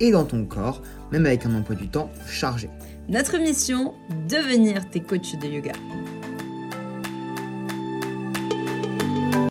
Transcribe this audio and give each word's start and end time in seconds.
et 0.00 0.10
dans 0.10 0.24
ton 0.24 0.44
corps, 0.44 0.82
même 1.12 1.26
avec 1.26 1.46
un 1.46 1.54
emploi 1.54 1.76
du 1.76 1.88
temps 1.88 2.10
chargé. 2.26 2.70
Notre 3.08 3.38
mission, 3.38 3.94
devenir 4.28 4.88
tes 4.90 5.00
coachs 5.00 5.38
de 5.40 5.48
yoga. 5.48 5.72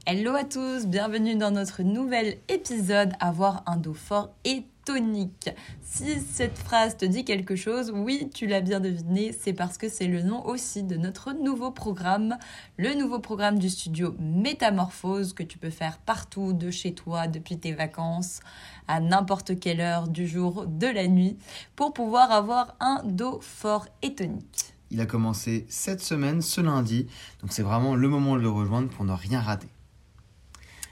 Hello 0.10 0.36
à 0.36 0.46
tous, 0.46 0.88
bienvenue 0.88 1.36
dans 1.36 1.52
notre 1.52 1.84
nouvel 1.84 2.38
épisode 2.48 3.12
Avoir 3.20 3.64
un 3.66 3.76
dos 3.76 3.94
fort 3.94 4.30
et 4.46 4.64
tonique. 4.86 5.50
Si 5.82 6.22
cette 6.22 6.58
phrase 6.58 6.96
te 6.96 7.04
dit 7.04 7.26
quelque 7.26 7.58
chose, 7.58 7.92
oui, 7.94 8.30
tu 8.34 8.48
l'as 8.48 8.62
bien 8.62 8.80
deviné, 8.80 9.36
c'est 9.38 9.52
parce 9.52 9.78
que 9.78 9.90
c'est 9.90 10.08
le 10.08 10.22
nom 10.22 10.46
aussi 10.46 10.84
de 10.84 10.96
notre 10.96 11.34
nouveau 11.34 11.72
programme, 11.72 12.38
le 12.78 12.94
nouveau 12.94 13.20
programme 13.20 13.60
du 13.60 13.70
studio 13.70 14.16
Métamorphose 14.18 15.34
que 15.34 15.44
tu 15.44 15.58
peux 15.58 15.70
faire 15.70 15.98
partout 15.98 16.54
de 16.54 16.72
chez 16.72 16.94
toi 16.94 17.28
depuis 17.28 17.58
tes 17.58 17.74
vacances 17.74 18.40
à 18.88 19.02
n'importe 19.02 19.60
quelle 19.60 19.82
heure 19.82 20.08
du 20.08 20.26
jour, 20.26 20.68
de 20.68 20.88
la 20.88 21.10
nuit, 21.10 21.36
pour 21.76 21.92
pouvoir 21.92 22.32
avoir 22.32 22.78
un 22.80 23.02
dos 23.04 23.42
fort 23.42 23.88
et 24.02 24.16
tonique. 24.16 24.74
Il 24.90 25.02
a 25.02 25.06
commencé 25.06 25.66
cette 25.68 26.00
semaine, 26.00 26.42
ce 26.42 26.62
lundi, 26.62 27.08
donc 27.42 27.52
c'est 27.52 27.62
vraiment 27.62 27.94
le 27.94 28.08
moment 28.08 28.38
de 28.38 28.42
le 28.42 28.50
rejoindre 28.50 28.88
pour 28.88 29.04
ne 29.04 29.12
rien 29.12 29.42
rater. 29.42 29.68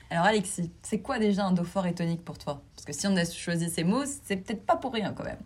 Alors 0.09 0.25
Alexis, 0.25 0.71
c'est 0.83 0.99
quoi 0.99 1.19
déjà 1.19 1.45
un 1.45 1.51
dos 1.51 1.63
fort 1.63 1.85
et 1.87 1.93
tonique 1.93 2.23
pour 2.23 2.37
toi? 2.37 2.61
Parce 2.75 2.85
que 2.85 2.93
si 2.93 3.07
on 3.07 3.15
a 3.15 3.25
choisi 3.25 3.69
ces 3.69 3.83
mots, 3.83 4.03
c'est 4.05 4.37
peut-être 4.37 4.65
pas 4.65 4.75
pour 4.75 4.93
rien 4.93 5.13
quand 5.13 5.23
même. 5.23 5.39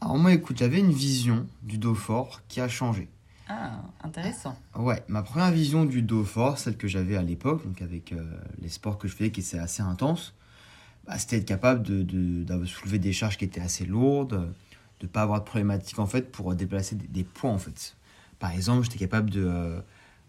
Alors 0.00 0.16
moi 0.16 0.32
écoute, 0.32 0.58
j'avais 0.58 0.78
une 0.78 0.92
vision 0.92 1.46
du 1.62 1.78
dos 1.78 1.94
fort 1.94 2.42
qui 2.48 2.60
a 2.60 2.68
changé. 2.68 3.08
Ah, 3.48 3.80
intéressant. 4.04 4.56
Ouais, 4.76 5.02
ma 5.08 5.22
première 5.22 5.50
vision 5.50 5.84
du 5.84 6.02
dos 6.02 6.24
fort, 6.24 6.58
celle 6.58 6.76
que 6.76 6.86
j'avais 6.86 7.16
à 7.16 7.22
l'époque, 7.22 7.66
donc 7.66 7.82
avec 7.82 8.12
euh, 8.12 8.22
les 8.60 8.68
sports 8.68 8.96
que 8.96 9.08
je 9.08 9.16
faisais 9.16 9.30
qui 9.30 9.40
étaient 9.40 9.58
assez 9.58 9.82
intenses, 9.82 10.34
bah, 11.06 11.18
c'était 11.18 11.38
être 11.38 11.46
capable 11.46 11.82
de, 11.82 12.02
de, 12.02 12.64
soulever 12.64 13.00
des 13.00 13.12
charges 13.12 13.36
qui 13.36 13.44
étaient 13.44 13.60
assez 13.60 13.84
lourdes, 13.84 14.52
de 15.00 15.06
pas 15.06 15.22
avoir 15.22 15.40
de 15.40 15.44
problématique 15.44 15.98
en 15.98 16.06
fait 16.06 16.30
pour 16.30 16.54
déplacer 16.54 16.94
des, 16.94 17.24
poids 17.24 17.50
en 17.50 17.58
fait. 17.58 17.96
Par 18.38 18.52
exemple, 18.52 18.84
j'étais 18.84 18.98
capable 18.98 19.30
de, 19.30 19.44
euh, 19.44 19.80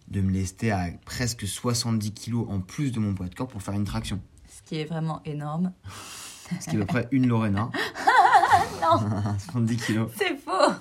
de 0.07 0.21
me 0.21 0.31
lester 0.31 0.71
à 0.71 0.89
presque 1.05 1.47
70 1.47 2.13
kg 2.13 2.35
en 2.49 2.59
plus 2.59 2.91
de 2.91 2.99
mon 2.99 3.13
poids 3.13 3.27
de 3.27 3.35
corps 3.35 3.47
pour 3.47 3.61
faire 3.61 3.73
une 3.73 3.85
traction. 3.85 4.21
Ce 4.47 4.61
qui 4.67 4.75
est 4.75 4.85
vraiment 4.85 5.21
énorme. 5.25 5.73
Ce 6.59 6.69
qui 6.69 6.75
est 6.75 6.81
à 6.81 6.81
peu 6.81 6.85
près 6.85 7.07
une 7.11 7.27
Lorena. 7.27 7.69
non 8.81 8.99
70 9.39 9.77
kg. 9.77 10.07
C'est 10.15 10.37
faux 10.37 10.73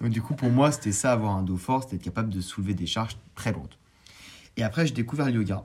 Donc 0.00 0.10
du 0.10 0.22
coup, 0.22 0.34
pour 0.34 0.50
moi, 0.50 0.72
c'était 0.72 0.92
ça, 0.92 1.12
avoir 1.12 1.36
un 1.36 1.42
dos 1.42 1.56
fort, 1.56 1.82
c'était 1.82 1.96
être 1.96 2.02
capable 2.02 2.30
de 2.30 2.40
soulever 2.40 2.74
des 2.74 2.86
charges 2.86 3.16
très 3.34 3.52
lourdes. 3.52 3.74
Et 4.56 4.62
après, 4.62 4.86
j'ai 4.86 4.94
découvert 4.94 5.26
le 5.26 5.32
yoga. 5.32 5.64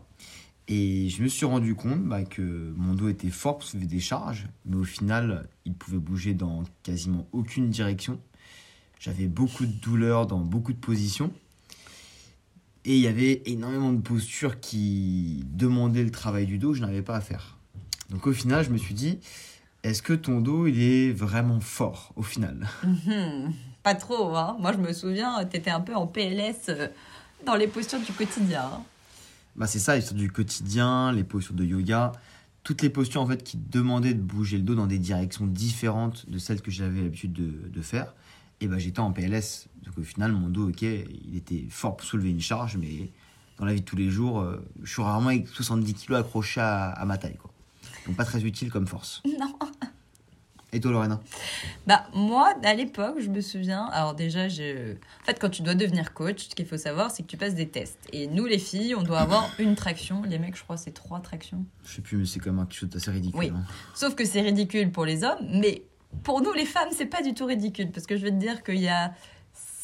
Et 0.70 1.10
je 1.10 1.24
me 1.24 1.28
suis 1.30 1.46
rendu 1.46 1.76
compte 1.76 2.04
bah, 2.04 2.24
que 2.24 2.74
mon 2.76 2.94
dos 2.94 3.08
était 3.08 3.30
fort 3.30 3.58
pour 3.58 3.68
soulever 3.68 3.88
des 3.88 4.00
charges, 4.00 4.48
mais 4.66 4.76
au 4.76 4.84
final, 4.84 5.48
il 5.66 5.74
pouvait 5.74 5.98
bouger 5.98 6.34
dans 6.34 6.64
quasiment 6.84 7.26
aucune 7.32 7.70
direction. 7.70 8.20
J'avais 9.00 9.28
beaucoup 9.28 9.66
de 9.66 9.72
douleurs 9.72 10.28
dans 10.28 10.40
beaucoup 10.40 10.74
de 10.74 10.80
positions. 10.80 11.32
Et 12.88 12.96
il 12.96 13.02
y 13.02 13.08
avait 13.08 13.42
énormément 13.46 13.92
de 13.92 14.00
postures 14.00 14.62
qui 14.62 15.44
demandaient 15.52 16.06
le 16.06 16.10
travail 16.10 16.46
du 16.46 16.58
dos, 16.58 16.74
je 16.74 16.80
n'avais 16.80 17.02
pas 17.02 17.18
à 17.18 17.22
faire. 17.22 17.58
Donc 18.10 18.26
au 18.28 18.32
final, 18.32 18.64
je 18.64 18.70
me 18.70 18.78
suis 18.78 18.94
dit, 18.94 19.20
est-ce 19.84 20.02
que 20.02 20.14
ton 20.14 20.40
dos, 20.40 20.68
il 20.68 20.82
est 20.82 21.12
vraiment 21.12 21.60
fort 21.60 22.14
au 22.16 22.24
final? 22.24 22.66
Mhm. 22.86 23.54
Pas 23.84 23.94
trop, 23.94 24.34
hein. 24.38 24.56
Moi, 24.62 24.72
je 24.72 24.78
me 24.78 24.94
souviens, 24.94 25.44
tu 25.44 25.58
étais 25.58 25.70
un 25.70 25.82
peu 25.82 25.96
en 25.96 26.08
PLS 26.08 26.70
euh, 26.70 26.88
dans 27.46 27.56
les 27.56 27.68
postures 27.68 28.00
du 28.00 28.14
quotidien. 28.14 28.64
Hein. 28.64 28.84
Bah, 29.58 29.68
c'est 29.68 29.80
ça, 29.80 29.96
les 29.96 30.00
postures 30.00 30.18
du 30.18 30.32
quotidien, 30.32 31.12
les 31.12 31.26
postures 31.26 31.56
de 31.56 31.66
yoga, 31.66 32.14
toutes 32.64 32.82
les 32.84 32.90
postures 32.90 33.22
en 33.22 33.28
fait 33.28 33.44
qui 33.44 33.58
demandaient 33.58 34.14
de 34.14 34.22
bouger 34.22 34.56
le 34.56 34.64
dos 34.64 34.76
dans 34.76 34.88
des 34.88 35.00
directions 35.00 35.46
différentes 35.46 36.30
de 36.30 36.38
celles 36.38 36.62
que 36.62 36.72
j'avais 36.72 37.02
l'habitude 37.02 37.34
de, 37.34 37.68
de 37.68 37.82
faire 37.82 38.14
et 38.62 38.68
ben 38.68 38.78
j'étais 38.78 39.00
en 39.00 39.12
PLS. 39.12 39.68
Donc 39.86 39.98
au 39.98 40.04
final, 40.04 40.32
mon 40.32 40.50
dos, 40.50 40.70
ok, 40.70 40.82
il 40.82 41.36
était 41.36 41.66
fort 41.70 41.98
pour 41.98 42.06
soulever 42.06 42.30
une 42.30 42.42
charge, 42.42 42.78
mais 42.78 43.12
dans 43.58 43.66
la 43.66 43.74
vie 43.74 43.82
de 43.82 43.86
tous 43.86 43.96
les 43.96 44.10
jours, 44.10 44.40
euh, 44.40 44.64
je 44.84 44.92
suis 44.92 45.02
rarement 45.02 45.30
avec 45.30 45.48
70 45.48 45.94
kg 45.94 46.16
accroché 46.16 46.62
à, 46.62 47.04
ma 47.06 47.18
taille. 47.18 47.38
Quoi. 47.38 47.52
Donc 48.06 48.16
pas 48.16 48.26
très 48.26 48.44
utile 48.44 48.72
comme 48.72 48.88
force. 48.88 49.22
Non. 49.40 49.54
Et 50.74 50.82
toi, 50.82 50.92
Lorena? 50.92 51.22
Bah, 51.86 52.06
moi, 52.14 52.54
à 52.62 52.74
l'époque, 52.74 53.20
je 53.22 53.30
me 53.30 53.40
souviens. 53.40 53.86
Alors, 53.86 54.16
déjà, 54.16 54.50
je... 54.50 54.94
en 54.94 55.26
fait, 55.26 55.40
quand 55.40 55.50
tu 55.50 55.62
dois 55.62 55.76
devenir 55.76 56.14
coach, 56.14 56.50
ce 56.50 56.56
qu'il 56.56 56.66
faut 56.66 56.78
savoir, 56.78 57.10
c'est 57.10 57.24
que 57.24 57.28
tu 57.28 57.38
passes 57.38 57.56
des 57.56 57.70
tests. 57.70 58.06
Et 58.12 58.28
nous, 58.28 58.46
les 58.46 58.60
filles, 58.60 58.94
on 58.94 59.02
doit 59.02 59.20
avoir 59.20 59.50
une 59.60 59.76
traction. 59.76 60.24
Les 60.24 60.40
mecs, 60.40 60.58
je 60.58 60.64
crois, 60.64 60.76
c'est 60.76 60.92
trois 60.92 61.22
tractions. 61.22 61.66
Je 61.86 61.96
sais 61.96 62.02
plus, 62.02 62.18
mais 62.18 62.26
c'est 62.26 62.40
quand 62.40 62.52
même 62.52 62.68
quelque 62.68 62.80
chose 62.80 62.90
d'assez 62.90 63.12
ridicule. 63.12 63.40
Oui. 63.40 63.52
Hein. 63.56 63.64
Sauf 63.96 64.14
que 64.14 64.26
c'est 64.26 64.42
ridicule 64.42 64.92
pour 64.92 65.06
les 65.06 65.24
hommes, 65.24 65.40
mais 65.50 65.84
pour 66.24 66.42
nous, 66.42 66.54
les 66.54 66.66
femmes, 66.66 66.90
c'est 66.92 67.06
pas 67.06 67.22
du 67.22 67.34
tout 67.34 67.46
ridicule. 67.46 67.92
Parce 67.92 68.06
que 68.06 68.18
je 68.18 68.24
vais 68.24 68.32
te 68.32 68.36
dire 68.36 68.64
qu'il 68.64 68.80
y 68.80 68.88
a 68.88 69.14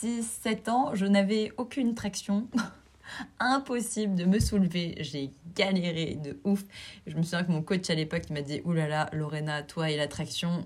6-7 0.03 0.69
ans, 0.69 0.91
je 0.94 1.06
n'avais 1.06 1.51
aucune 1.57 1.95
traction. 1.95 2.47
Impossible 3.39 4.16
de 4.16 4.25
me 4.25 4.39
soulever. 4.39 4.95
J'ai 5.00 5.31
galéré 5.56 6.16
de 6.16 6.39
ouf. 6.44 6.63
Je 7.06 7.16
me 7.16 7.23
souviens 7.23 7.44
que 7.44 7.51
mon 7.51 7.62
coach 7.62 7.89
à 7.89 7.95
l'époque 7.95 8.29
m'a 8.29 8.41
dit 8.41 8.62
Oulala, 8.66 9.09
Lorena, 9.13 9.62
toi 9.63 9.89
et 9.89 9.97
la 9.97 10.07
traction. 10.07 10.66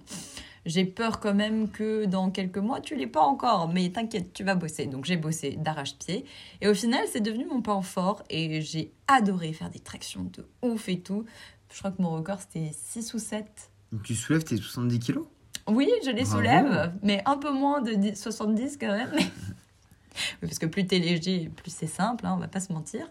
J'ai 0.66 0.84
peur 0.84 1.20
quand 1.20 1.34
même 1.34 1.70
que 1.70 2.06
dans 2.06 2.30
quelques 2.30 2.58
mois, 2.58 2.82
tu 2.82 2.96
l'aies 2.96 3.08
pas 3.08 3.22
encore, 3.22 3.70
mais 3.70 3.90
t'inquiète, 3.90 4.34
tu 4.34 4.44
vas 4.44 4.56
bosser. 4.56 4.86
Donc 4.86 5.06
j'ai 5.06 5.16
bossé 5.16 5.52
d'arrache-pied. 5.52 6.26
Et 6.62 6.68
au 6.68 6.74
final, 6.74 7.06
c'est 7.12 7.22
devenu 7.22 7.46
mon 7.46 7.62
point 7.62 7.82
fort 7.82 8.24
et 8.30 8.62
j'ai 8.62 8.92
adoré 9.08 9.54
faire 9.54 9.70
des 9.70 9.80
tractions 9.80 10.24
de 10.24 10.46
ouf 10.62 10.90
et 10.90 11.00
tout. 11.00 11.26
Je 11.72 11.80
crois 11.80 11.92
que 11.92 12.02
mon 12.02 12.12
record, 12.12 12.40
c'était 12.42 12.72
6 12.74 13.14
ou 13.14 13.20
7. 13.20 13.72
Donc 13.92 14.04
tu 14.04 14.14
soulèves 14.14 14.44
tes 14.44 14.58
70 14.58 15.00
kilos? 15.00 15.28
Oui, 15.68 15.90
je 16.06 16.12
les 16.12 16.26
soulève, 16.26 16.92
mais 17.04 17.22
un 17.26 17.38
peu 17.38 17.52
moins 17.52 17.82
de 17.82 18.16
70 18.16 18.78
quand 18.78 18.88
même. 18.88 19.12
parce 20.42 20.60
que 20.60 20.66
plus 20.66 20.88
t'es 20.88 21.00
léger, 21.00 21.50
plus 21.56 21.72
c'est 21.72 21.88
simple, 21.88 22.26
hein, 22.26 22.34
on 22.36 22.40
va 22.40 22.48
pas 22.48 22.60
se 22.60 22.74
mentir. 22.74 23.08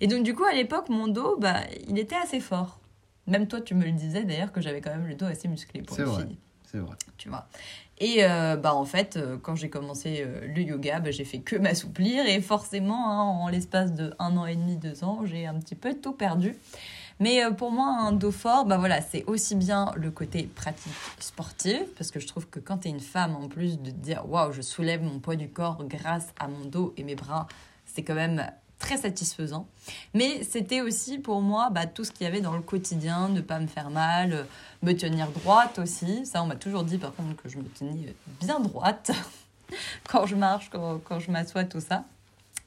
Et 0.00 0.06
donc 0.06 0.22
du 0.22 0.34
coup, 0.34 0.44
à 0.44 0.52
l'époque, 0.52 0.88
mon 0.88 1.08
dos, 1.08 1.36
bah, 1.38 1.60
il 1.88 1.98
était 1.98 2.16
assez 2.16 2.40
fort. 2.40 2.80
Même 3.26 3.48
toi, 3.48 3.60
tu 3.60 3.74
me 3.74 3.84
le 3.84 3.92
disais 3.92 4.24
d'ailleurs 4.24 4.52
que 4.52 4.60
j'avais 4.60 4.80
quand 4.80 4.90
même 4.90 5.06
le 5.06 5.14
dos 5.14 5.26
assez 5.26 5.48
musclé 5.48 5.82
pour 5.82 5.98
une 5.98 6.06
fille. 6.06 6.38
C'est 6.64 6.78
vrai. 6.78 6.96
Tu 7.16 7.28
vois. 7.28 7.46
Et 7.98 8.24
euh, 8.24 8.56
bah 8.56 8.74
en 8.74 8.84
fait, 8.84 9.16
euh, 9.16 9.38
quand 9.40 9.54
j'ai 9.54 9.70
commencé 9.70 10.18
euh, 10.20 10.46
le 10.46 10.62
yoga, 10.62 11.00
bah, 11.00 11.10
j'ai 11.10 11.24
fait 11.24 11.38
que 11.38 11.56
m'assouplir 11.56 12.26
et 12.26 12.40
forcément, 12.40 13.10
hein, 13.10 13.22
en 13.22 13.48
l'espace 13.48 13.94
de 13.94 14.12
un 14.18 14.36
an 14.36 14.46
et 14.46 14.56
demi, 14.56 14.76
deux 14.76 15.02
ans, 15.02 15.20
j'ai 15.24 15.46
un 15.46 15.58
petit 15.58 15.74
peu 15.74 15.94
tout 15.94 16.12
perdu. 16.12 16.56
Mais 17.20 17.44
euh, 17.44 17.50
pour 17.50 17.72
moi, 17.72 17.86
un 17.86 18.12
dos 18.12 18.32
fort, 18.32 18.64
bah 18.66 18.76
voilà, 18.76 19.00
c'est 19.00 19.24
aussi 19.24 19.54
bien 19.54 19.92
le 19.96 20.10
côté 20.10 20.44
pratique 20.54 20.92
sportive, 21.18 21.86
parce 21.96 22.10
que 22.10 22.20
je 22.20 22.26
trouve 22.26 22.46
que 22.48 22.60
quand 22.60 22.78
tu 22.78 22.88
es 22.88 22.90
une 22.90 23.00
femme, 23.00 23.34
en 23.36 23.48
plus 23.48 23.78
de 23.80 23.90
te 23.90 23.96
dire 23.96 24.28
waouh, 24.28 24.52
je 24.52 24.62
soulève 24.62 25.02
mon 25.02 25.18
poids 25.18 25.36
du 25.36 25.48
corps 25.48 25.82
grâce 25.84 26.28
à 26.38 26.48
mon 26.48 26.64
dos 26.66 26.92
et 26.96 27.04
mes 27.04 27.14
bras, 27.14 27.46
c'est 27.86 28.02
quand 28.02 28.14
même 28.14 28.46
très 28.78 28.98
satisfaisant. 28.98 29.66
Mais 30.12 30.44
c'était 30.44 30.82
aussi 30.82 31.18
pour 31.18 31.40
moi 31.40 31.70
bah, 31.70 31.86
tout 31.86 32.04
ce 32.04 32.12
qu'il 32.12 32.24
y 32.24 32.26
avait 32.28 32.42
dans 32.42 32.54
le 32.54 32.62
quotidien, 32.62 33.28
ne 33.28 33.40
pas 33.40 33.58
me 33.58 33.66
faire 33.66 33.90
mal, 33.90 34.46
me 34.82 34.92
tenir 34.92 35.30
droite 35.30 35.78
aussi. 35.78 36.26
Ça, 36.26 36.42
on 36.42 36.46
m'a 36.46 36.56
toujours 36.56 36.84
dit 36.84 36.98
par 36.98 37.14
contre 37.14 37.42
que 37.42 37.48
je 37.48 37.56
me 37.56 37.64
tenais 37.64 38.14
bien 38.40 38.60
droite 38.60 39.12
quand 40.08 40.26
je 40.26 40.36
marche, 40.36 40.68
quand, 40.70 40.98
quand 41.04 41.18
je 41.18 41.30
m'assois, 41.30 41.64
tout 41.64 41.80
ça. 41.80 42.04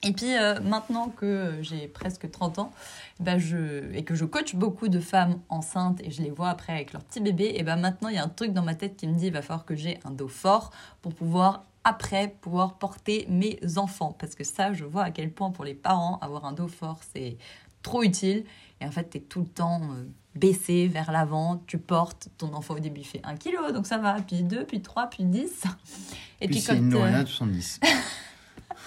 Et 0.02 0.14
puis 0.14 0.38
euh, 0.38 0.60
maintenant 0.62 1.10
que 1.10 1.58
j'ai 1.62 1.88
presque 1.88 2.30
30 2.32 2.60
ans, 2.60 2.72
bah 3.20 3.38
je, 3.38 3.92
et 3.94 4.04
que 4.04 4.16
je 4.16 4.24
coach 4.26 4.56
beaucoup 4.56 4.88
de 4.88 5.00
femmes 5.00 5.40
enceintes 5.50 6.00
et 6.02 6.12
je 6.12 6.22
les 6.22 6.30
vois 6.30 6.50
après 6.50 6.74
avec 6.74 6.94
leur 6.94 7.04
petit 7.04 7.20
bébé, 7.20 7.54
et 7.56 7.64
ben 7.64 7.76
maintenant 7.76 8.08
il 8.08 8.16
y 8.16 8.18
a 8.18 8.24
un 8.24 8.30
truc 8.30 8.54
dans 8.54 8.64
ma 8.64 8.76
tête 8.76 8.96
qui 8.96 9.08
me 9.08 9.14
dit 9.14 9.28
il 9.28 9.34
va 9.34 9.42
falloir 9.42 9.66
que 9.66 9.76
j'ai 9.76 10.00
un 10.06 10.12
dos 10.12 10.30
fort 10.30 10.72
pour 11.02 11.14
pouvoir 11.14 11.66
après 11.84 12.36
pouvoir 12.42 12.76
porter 12.76 13.26
mes 13.30 13.60
enfants. 13.78 14.16
Parce 14.18 14.36
que 14.36 14.44
ça, 14.44 14.74
je 14.74 14.86
vois 14.86 15.04
à 15.04 15.12
quel 15.12 15.32
point 15.32 15.52
pour 15.52 15.66
les 15.66 15.74
parents, 15.74 16.20
avoir 16.22 16.46
un 16.46 16.54
dos 16.54 16.68
fort, 16.68 17.00
c'est 17.14 17.38
trop 17.82 18.04
utile. 18.04 18.46
Et 18.82 18.86
en 18.86 18.92
fait, 18.92 19.10
tu 19.10 19.18
es 19.18 19.22
tout 19.22 19.42
le 19.42 19.48
temps 19.48 19.82
euh, 19.84 20.06
baissé 20.36 20.88
vers 20.88 21.12
l'avant, 21.12 21.62
tu 21.68 21.78
portes, 21.78 22.30
ton 22.38 22.54
enfant 22.54 22.76
au 22.76 22.80
début 22.80 23.04
fait 23.04 23.22
1 23.24 23.36
kg, 23.36 23.74
donc 23.74 23.88
ça 23.88 23.98
va, 23.98 24.18
puis 24.22 24.44
2, 24.44 24.66
puis 24.66 24.82
3, 24.82 25.08
puis 25.08 25.24
10. 25.24 25.64
Et 26.42 26.48
puis, 26.48 26.56
puis 26.56 26.60
c'est 26.62 26.78
une 26.78 26.90
de 26.90 27.26
70. 27.26 27.80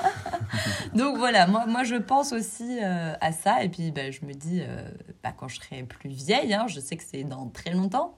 Donc 0.94 1.16
voilà, 1.16 1.46
moi, 1.46 1.66
moi 1.66 1.84
je 1.84 1.96
pense 1.96 2.32
aussi 2.32 2.78
euh, 2.82 3.14
à 3.20 3.32
ça. 3.32 3.62
Et 3.64 3.68
puis 3.68 3.90
bah, 3.90 4.10
je 4.10 4.24
me 4.26 4.32
dis, 4.34 4.60
euh, 4.60 4.82
bah, 5.22 5.32
quand 5.36 5.48
je 5.48 5.56
serai 5.56 5.82
plus 5.84 6.10
vieille, 6.10 6.52
hein, 6.54 6.66
je 6.68 6.80
sais 6.80 6.96
que 6.96 7.04
c'est 7.08 7.24
dans 7.24 7.48
très 7.48 7.70
longtemps, 7.72 8.16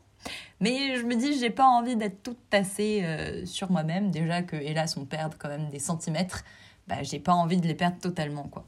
Mais 0.60 0.96
je 0.96 1.02
me 1.04 1.14
dis, 1.16 1.38
j'ai 1.38 1.50
pas 1.50 1.66
envie 1.66 1.96
d'être 1.96 2.22
toute 2.22 2.38
tassée 2.50 3.00
euh, 3.04 3.44
sur 3.46 3.70
moi-même. 3.70 4.10
Déjà 4.10 4.42
que, 4.42 4.56
hélas, 4.56 4.96
on 4.96 5.04
perd 5.04 5.34
quand 5.38 5.48
même 5.48 5.68
des 5.70 5.78
centimètres. 5.78 6.44
Bah, 6.88 6.96
j'ai 7.02 7.18
pas 7.18 7.32
envie 7.32 7.58
de 7.58 7.66
les 7.66 7.74
perdre 7.74 7.98
totalement, 7.98 8.44
quoi. 8.44 8.64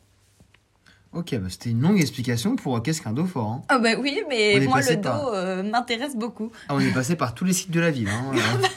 Ok, 1.13 1.35
bah, 1.37 1.49
c'était 1.49 1.71
une 1.71 1.81
longue 1.81 1.99
explication 2.01 2.57
pour 2.57 2.77
euh, 2.77 2.81
qu'est-ce 2.81 3.01
qu'un 3.01 3.13
dos 3.13 3.25
fort. 3.27 3.51
Hein. 3.51 3.63
Ah 3.69 3.79
bah 3.79 3.91
oui, 3.99 4.23
mais 4.29 4.61
moi, 4.67 4.81
le 4.81 4.97
dos 4.97 5.01
par- 5.03 5.29
euh, 5.29 5.63
m'intéresse 5.63 6.15
beaucoup. 6.15 6.51
Ah, 6.69 6.75
on 6.75 6.81
est 6.81 6.93
passé 6.93 7.17
par 7.17 7.35
tous 7.35 7.45
les 7.47 7.55
sites 7.55 7.71
de 7.71 7.81
la 7.81 7.91
ville. 7.91 8.09
Hein. 8.09 8.33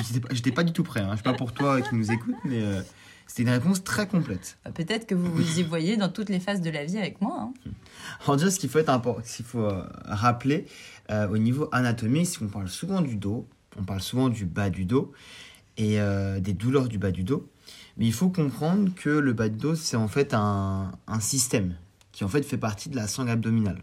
Euh, 0.00 0.18
J'étais 0.30 0.52
pas- 0.52 0.62
du 0.64 0.72
tout 0.72 0.84
prêt. 0.84 1.00
Hein. 1.00 1.10
Je 1.12 1.16
sais 1.18 1.22
pas 1.22 1.34
pour 1.34 1.52
toi 1.52 1.82
qui 1.82 1.94
nous 1.94 2.10
écoute, 2.10 2.34
mais 2.44 2.62
c'était 3.32 3.44
une 3.44 3.48
réponse 3.48 3.82
très 3.82 4.06
complète. 4.06 4.58
Bah, 4.62 4.72
Peut-être 4.72 5.06
que 5.06 5.14
vous 5.14 5.32
vous 5.32 5.58
y 5.58 5.62
voyez 5.62 5.96
dans 5.96 6.10
toutes 6.10 6.28
les 6.28 6.38
phases 6.38 6.60
de 6.60 6.68
la 6.68 6.84
vie 6.84 6.98
avec 6.98 7.22
moi. 7.22 7.34
hein. 7.40 7.54
Alors 8.24 8.36
déjà, 8.36 8.50
ce 8.50 8.58
qu'il 8.58 8.68
faut, 8.68 8.78
être 8.78 9.22
qu'il 9.22 9.46
faut 9.46 9.64
euh, 9.64 9.88
rappeler 10.04 10.66
euh, 11.10 11.26
au 11.28 11.38
niveau 11.38 11.66
anatomique, 11.72 12.26
c'est 12.26 12.40
qu'on 12.40 12.48
parle 12.48 12.68
souvent 12.68 13.00
du 13.00 13.16
dos, 13.16 13.48
on 13.78 13.84
parle 13.84 14.02
souvent 14.02 14.28
du 14.28 14.44
bas 14.44 14.68
du 14.68 14.84
dos 14.84 15.14
et 15.78 15.98
euh, 15.98 16.40
des 16.40 16.52
douleurs 16.52 16.88
du 16.88 16.98
bas 16.98 17.10
du 17.10 17.24
dos. 17.24 17.48
Mais 17.96 18.04
il 18.04 18.12
faut 18.12 18.28
comprendre 18.28 18.92
que 18.94 19.08
le 19.08 19.32
bas 19.32 19.48
du 19.48 19.56
dos, 19.56 19.76
c'est 19.76 19.96
en 19.96 20.08
fait 20.08 20.34
un, 20.34 20.92
un 21.06 21.20
système 21.20 21.74
qui 22.12 22.24
en 22.24 22.28
fait 22.28 22.42
fait 22.42 22.58
partie 22.58 22.90
de 22.90 22.96
la 22.96 23.08
sangle 23.08 23.30
abdominale. 23.30 23.82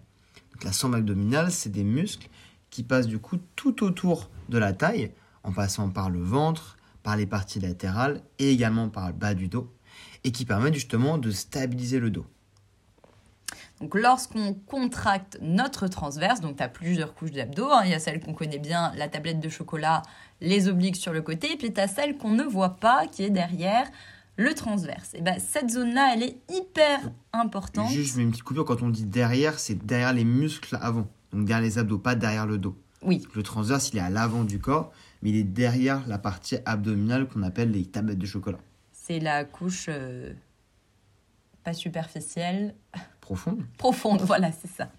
Donc, 0.54 0.64
la 0.64 0.74
sangle 0.74 0.98
abdominale, 0.98 1.52
c'est 1.52 1.72
des 1.72 1.84
muscles 1.84 2.30
qui 2.70 2.84
passent 2.84 3.08
du 3.08 3.18
coup 3.18 3.40
tout 3.56 3.84
autour 3.84 4.30
de 4.50 4.60
la 4.60 4.74
taille, 4.74 5.10
en 5.44 5.52
passant 5.52 5.90
par 5.90 6.12
le 6.12 6.22
ventre, 6.22 6.78
par 7.04 7.16
les 7.18 7.26
parties 7.26 7.60
latérales 7.60 8.22
et 8.40 8.52
également 8.52 8.90
par 8.90 9.08
le 9.08 9.14
bas 9.14 9.34
du 9.34 9.48
dos, 9.48 9.74
et 10.24 10.32
qui 10.32 10.46
permettent 10.46 10.74
justement 10.74 11.18
de 11.18 11.32
stabiliser 11.32 12.00
le 12.00 12.10
dos. 12.10 12.26
Donc 13.80 13.96
lorsqu'on 13.96 14.54
contracte 14.54 15.38
notre 15.42 15.88
transverse, 15.88 16.42
donc 16.42 16.58
tu 16.58 16.64
as 16.64 16.68
plusieurs 16.68 17.14
couches 17.14 17.32
d'abdos, 17.32 17.72
hein. 17.72 17.82
il 17.86 17.92
y 17.92 17.94
a 17.94 18.00
celle 18.00 18.20
qu'on 18.20 18.34
connaît 18.34 18.60
bien, 18.60 18.92
la 18.98 19.08
tablette 19.08 19.40
de 19.40 19.48
chocolat, 19.48 20.02
les 20.42 20.68
obliques 20.68 20.98
sur 20.98 21.14
le 21.14 21.22
côté, 21.22 21.54
et 21.54 21.58
puis 21.58 21.72
tu 21.72 21.80
as 21.80 21.88
celle 21.88 22.18
qu'on 22.18 22.32
ne 22.32 22.44
voit 22.44 22.76
pas, 22.76 23.08
qui 23.08 23.24
est 23.24 23.30
derrière 23.30 23.90
le 24.36 24.54
transverse. 24.54 25.14
Et 25.14 25.22
ben 25.22 25.38
cette 25.40 25.70
zone-là, 25.70 26.14
elle 26.14 26.24
est 26.24 26.38
hyper 26.50 27.12
importante. 27.34 27.90
Juste, 27.90 28.14
je 28.14 28.18
mets 28.18 28.24
une 28.24 28.32
petite 28.32 28.44
coupure. 28.44 28.66
Quand 28.66 28.82
on 28.82 28.90
dit 28.90 29.06
derrière, 29.06 29.60
c'est 29.60 29.86
derrière 29.86 30.14
les 30.14 30.24
muscles 30.24 30.78
avant. 30.82 31.08
Donc 31.34 31.46
derrière 31.46 31.62
les 31.62 31.78
abdos, 31.78 32.00
pas 32.00 32.16
derrière 32.16 32.46
le 32.46 32.58
dos. 32.58 32.76
Oui, 33.02 33.26
Le 33.34 33.44
transverse, 33.44 33.92
il 33.94 33.98
est 33.98 34.02
à 34.02 34.10
l'avant 34.10 34.44
du 34.44 34.60
corps, 34.60 34.92
mais 35.22 35.30
il 35.30 35.36
est 35.36 35.44
derrière 35.44 36.08
la 36.08 36.18
partie 36.18 36.58
abdominale 36.66 37.28
qu'on 37.28 37.44
appelle 37.44 37.72
les 37.72 37.86
tablettes 37.86 38.20
de 38.20 38.26
chocolat. 38.26 38.60
c'est 38.92 39.20
la 39.20 39.44
couche 39.46 39.88
euh, 39.90 40.34
pas 41.64 41.74
superficielle, 41.74 42.76
Profonde 43.22 43.64
profonde, 43.78 44.22
voilà, 44.22 44.52
c'est 44.52 44.72
ça. 44.72 44.90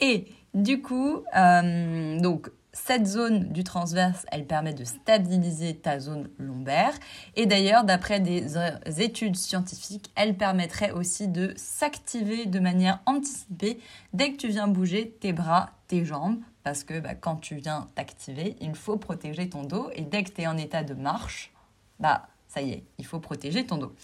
Et 0.00 0.26
du 0.54 0.82
coup, 0.82 1.22
euh, 1.36 2.18
donc 2.20 2.50
cette 2.72 3.06
zone 3.06 3.52
du 3.52 3.64
transverse, 3.64 4.26
elle 4.30 4.46
permet 4.46 4.74
de 4.74 4.84
stabiliser 4.84 5.76
ta 5.76 5.98
zone 5.98 6.28
lombaire. 6.38 6.92
Et 7.34 7.46
d'ailleurs, 7.46 7.84
d'après 7.84 8.20
des 8.20 8.56
euh, 8.56 8.70
études 8.98 9.36
scientifiques, 9.36 10.10
elle 10.14 10.36
permettrait 10.36 10.90
aussi 10.90 11.28
de 11.28 11.54
s'activer 11.56 12.46
de 12.46 12.58
manière 12.58 13.00
anticipée 13.06 13.80
dès 14.12 14.32
que 14.32 14.36
tu 14.36 14.48
viens 14.48 14.68
bouger 14.68 15.16
tes 15.20 15.32
bras, 15.32 15.70
tes 15.88 16.04
jambes. 16.04 16.38
Parce 16.66 16.82
que 16.82 16.98
bah, 16.98 17.14
quand 17.14 17.36
tu 17.36 17.54
viens 17.54 17.86
t'activer, 17.94 18.56
il 18.60 18.74
faut 18.74 18.96
protéger 18.96 19.48
ton 19.48 19.62
dos. 19.62 19.88
Et 19.94 20.02
dès 20.02 20.24
que 20.24 20.30
tu 20.30 20.40
es 20.40 20.48
en 20.48 20.56
état 20.56 20.82
de 20.82 20.94
marche, 20.94 21.52
bah 22.00 22.26
ça 22.48 22.60
y 22.60 22.72
est, 22.72 22.82
il 22.98 23.06
faut 23.06 23.20
protéger 23.20 23.64
ton 23.64 23.76
dos. 23.76 23.94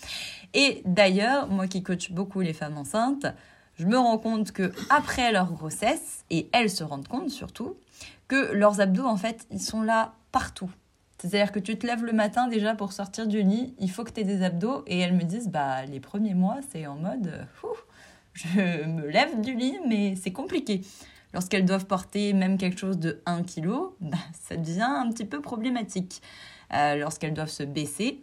Et 0.55 0.81
d'ailleurs, 0.85 1.49
moi 1.49 1.67
qui 1.67 1.83
coach 1.83 2.13
beaucoup 2.13 2.41
les 2.41 2.53
femmes 2.53 2.79
enceintes, 2.79 3.27
je 3.75 3.85
me 3.85 3.99
rends 3.99 4.17
compte 4.17 4.53
que 4.53 4.73
après 4.91 5.33
leur 5.33 5.51
grossesse, 5.53 6.25
et 6.31 6.49
elles 6.53 6.71
se 6.71 6.85
rendent 6.85 7.09
compte 7.09 7.31
surtout, 7.31 7.75
que 8.29 8.53
leurs 8.53 8.81
abdos, 8.81 9.07
en 9.07 9.17
fait, 9.17 9.45
ils 9.51 9.61
sont 9.61 9.83
là 9.83 10.13
partout. 10.31 10.71
C'est-à-dire 11.19 11.51
que 11.51 11.59
tu 11.59 11.77
te 11.77 11.85
lèves 11.85 12.05
le 12.05 12.13
matin 12.13 12.47
déjà 12.47 12.77
pour 12.77 12.93
sortir 12.93 13.27
du 13.27 13.43
lit, 13.43 13.75
il 13.81 13.91
faut 13.91 14.05
que 14.05 14.13
tu 14.13 14.21
aies 14.21 14.25
des 14.25 14.45
abdos, 14.45 14.85
et 14.87 15.01
elles 15.01 15.17
me 15.17 15.25
disent, 15.25 15.49
bah 15.49 15.85
les 15.85 15.99
premiers 15.99 16.35
mois, 16.35 16.61
c'est 16.71 16.87
en 16.87 16.95
mode, 16.95 17.27
euh, 17.27 17.75
je 18.35 18.85
me 18.87 19.09
lève 19.09 19.41
du 19.41 19.53
lit, 19.53 19.81
mais 19.89 20.15
c'est 20.15 20.33
compliqué. 20.33 20.83
Lorsqu'elles 21.35 21.65
doivent 21.65 21.87
porter 21.87 22.33
même 22.33 22.59
quelque 22.59 22.79
chose 22.79 22.99
de 22.99 23.21
1 23.27 23.43
kg, 23.43 23.71
bah, 24.01 24.19
ça 24.49 24.57
devient 24.57 24.83
un 24.83 25.11
petit 25.11 25.25
peu 25.25 25.41
problématique. 25.41 26.23
Euh, 26.75 26.97
Lorsqu'elles 26.97 27.35
doivent 27.35 27.51
se 27.51 27.63
baisser, 27.63 28.21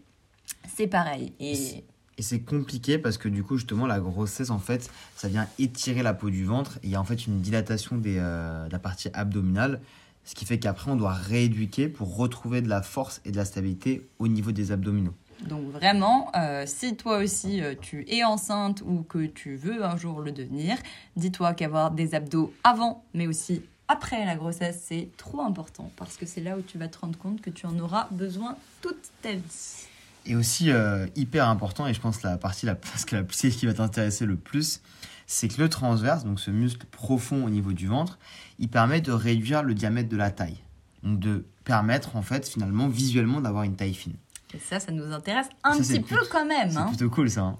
c'est 0.67 0.87
pareil. 0.87 1.33
Et 1.39 2.21
c'est 2.21 2.41
compliqué 2.41 2.97
parce 2.97 3.17
que 3.17 3.29
du 3.29 3.43
coup, 3.43 3.57
justement, 3.57 3.87
la 3.87 3.99
grossesse, 3.99 4.49
en 4.49 4.59
fait, 4.59 4.91
ça 5.15 5.27
vient 5.27 5.47
étirer 5.57 6.03
la 6.03 6.13
peau 6.13 6.29
du 6.29 6.43
ventre. 6.43 6.79
Il 6.83 6.89
y 6.89 6.95
a 6.95 7.01
en 7.01 7.05
fait 7.05 7.25
une 7.27 7.39
dilatation 7.39 7.97
des, 7.97 8.17
euh, 8.19 8.67
de 8.67 8.71
la 8.71 8.79
partie 8.79 9.09
abdominale. 9.13 9.79
Ce 10.25 10.35
qui 10.35 10.45
fait 10.45 10.59
qu'après, 10.59 10.91
on 10.91 10.95
doit 10.95 11.13
rééduquer 11.13 11.87
pour 11.87 12.17
retrouver 12.17 12.61
de 12.61 12.69
la 12.69 12.81
force 12.81 13.21
et 13.25 13.31
de 13.31 13.37
la 13.37 13.45
stabilité 13.45 14.07
au 14.19 14.27
niveau 14.27 14.51
des 14.51 14.71
abdominaux. 14.71 15.13
Donc 15.47 15.71
vraiment, 15.71 16.31
euh, 16.35 16.65
si 16.67 16.95
toi 16.95 17.17
aussi 17.17 17.61
euh, 17.61 17.75
tu 17.79 18.05
es 18.09 18.23
enceinte 18.23 18.81
ou 18.85 19.03
que 19.03 19.25
tu 19.25 19.55
veux 19.55 19.83
un 19.83 19.95
jour 19.95 20.21
le 20.21 20.31
devenir, 20.31 20.77
dis-toi 21.15 21.53
qu'avoir 21.53 21.91
des 21.91 22.13
abdos 22.13 22.53
avant, 22.63 23.03
mais 23.13 23.27
aussi 23.27 23.61
après 23.87 24.25
la 24.25 24.35
grossesse, 24.35 24.83
c'est 24.87 25.09
trop 25.17 25.41
important 25.41 25.91
parce 25.95 26.17
que 26.17 26.25
c'est 26.25 26.41
là 26.41 26.57
où 26.57 26.61
tu 26.61 26.77
vas 26.77 26.87
te 26.87 26.99
rendre 26.99 27.17
compte 27.17 27.41
que 27.41 27.49
tu 27.49 27.65
en 27.65 27.77
auras 27.79 28.07
besoin 28.11 28.55
toute 28.81 29.09
ta 29.21 29.31
vie. 29.31 29.87
Et 30.25 30.35
aussi, 30.35 30.69
euh, 30.69 31.07
hyper 31.15 31.47
important, 31.47 31.87
et 31.87 31.93
je 31.93 32.01
pense 32.01 32.21
la 32.21 32.37
partie, 32.37 32.65
la, 32.65 32.75
parce 32.75 33.05
que 33.05 33.15
la 33.15 33.23
c'est 33.31 33.49
ce 33.49 33.57
qui 33.57 33.65
va 33.65 33.73
t'intéresser 33.73 34.25
le 34.25 34.35
plus, 34.35 34.81
c'est 35.25 35.47
que 35.47 35.61
le 35.61 35.69
transverse, 35.69 36.23
donc 36.23 36.39
ce 36.39 36.51
muscle 36.51 36.85
profond 36.87 37.45
au 37.45 37.49
niveau 37.49 37.71
du 37.71 37.87
ventre, 37.87 38.19
il 38.59 38.69
permet 38.69 39.01
de 39.01 39.11
réduire 39.11 39.63
le 39.63 39.73
diamètre 39.73 40.09
de 40.09 40.17
la 40.17 40.31
taille. 40.31 40.57
Donc 41.03 41.19
de 41.19 41.45
permettre, 41.63 42.15
en 42.15 42.21
fait, 42.21 42.47
finalement, 42.47 42.87
visuellement, 42.87 43.39
d'avoir 43.39 43.63
une 43.63 43.75
taille 43.75 43.93
fine. 43.93 44.15
Et 44.53 44.59
ça, 44.59 44.79
ça 44.79 44.91
nous 44.91 45.11
intéresse 45.11 45.47
un 45.63 45.73
Ça, 45.73 45.79
petit 45.79 45.99
plutôt- 45.99 46.21
peu 46.21 46.27
quand 46.31 46.45
même. 46.45 46.71
C'est 46.71 46.77
hein. 46.77 46.87
plutôt 46.87 47.09
cool 47.09 47.29
ça. 47.29 47.41
hein. 47.41 47.57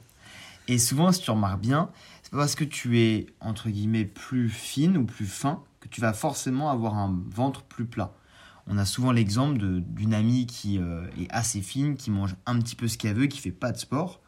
Et 0.68 0.78
souvent, 0.78 1.12
si 1.12 1.22
tu 1.22 1.32
remarques 1.32 1.62
bien, 1.62 1.90
c'est 2.24 2.32
pas 2.32 2.38
parce 2.38 2.56
que 2.56 2.64
tu 2.64 3.00
es 3.00 3.28
entre 3.42 3.70
guillemets 3.70 4.06
plus 4.06 4.50
fine 4.50 4.98
ou 4.98 5.06
plus 5.06 5.26
fin 5.26 5.62
que 5.80 5.88
tu 5.88 6.02
vas 6.02 6.14
forcément 6.14 6.70
avoir 6.70 6.96
un 6.98 7.20
ventre 7.30 7.64
plus 7.64 7.86
plat. 7.86 8.14
On 8.68 8.78
a 8.78 8.86
souvent 8.86 9.12
l'exemple 9.12 9.58
d'une 9.60 10.14
amie 10.14 10.46
qui 10.46 10.78
euh, 10.78 11.08
est 11.20 11.28
assez 11.32 11.62
fine, 11.62 11.96
qui 11.96 12.12
mange 12.12 12.36
un 12.46 12.60
petit 12.60 12.76
peu 12.76 12.88
ce 12.88 12.98
qu'elle 13.00 13.16
veut, 13.16 13.26
qui 13.26 13.40
fait 13.40 13.52
pas 13.52 13.72
de 13.72 13.78
sport, 13.78 14.20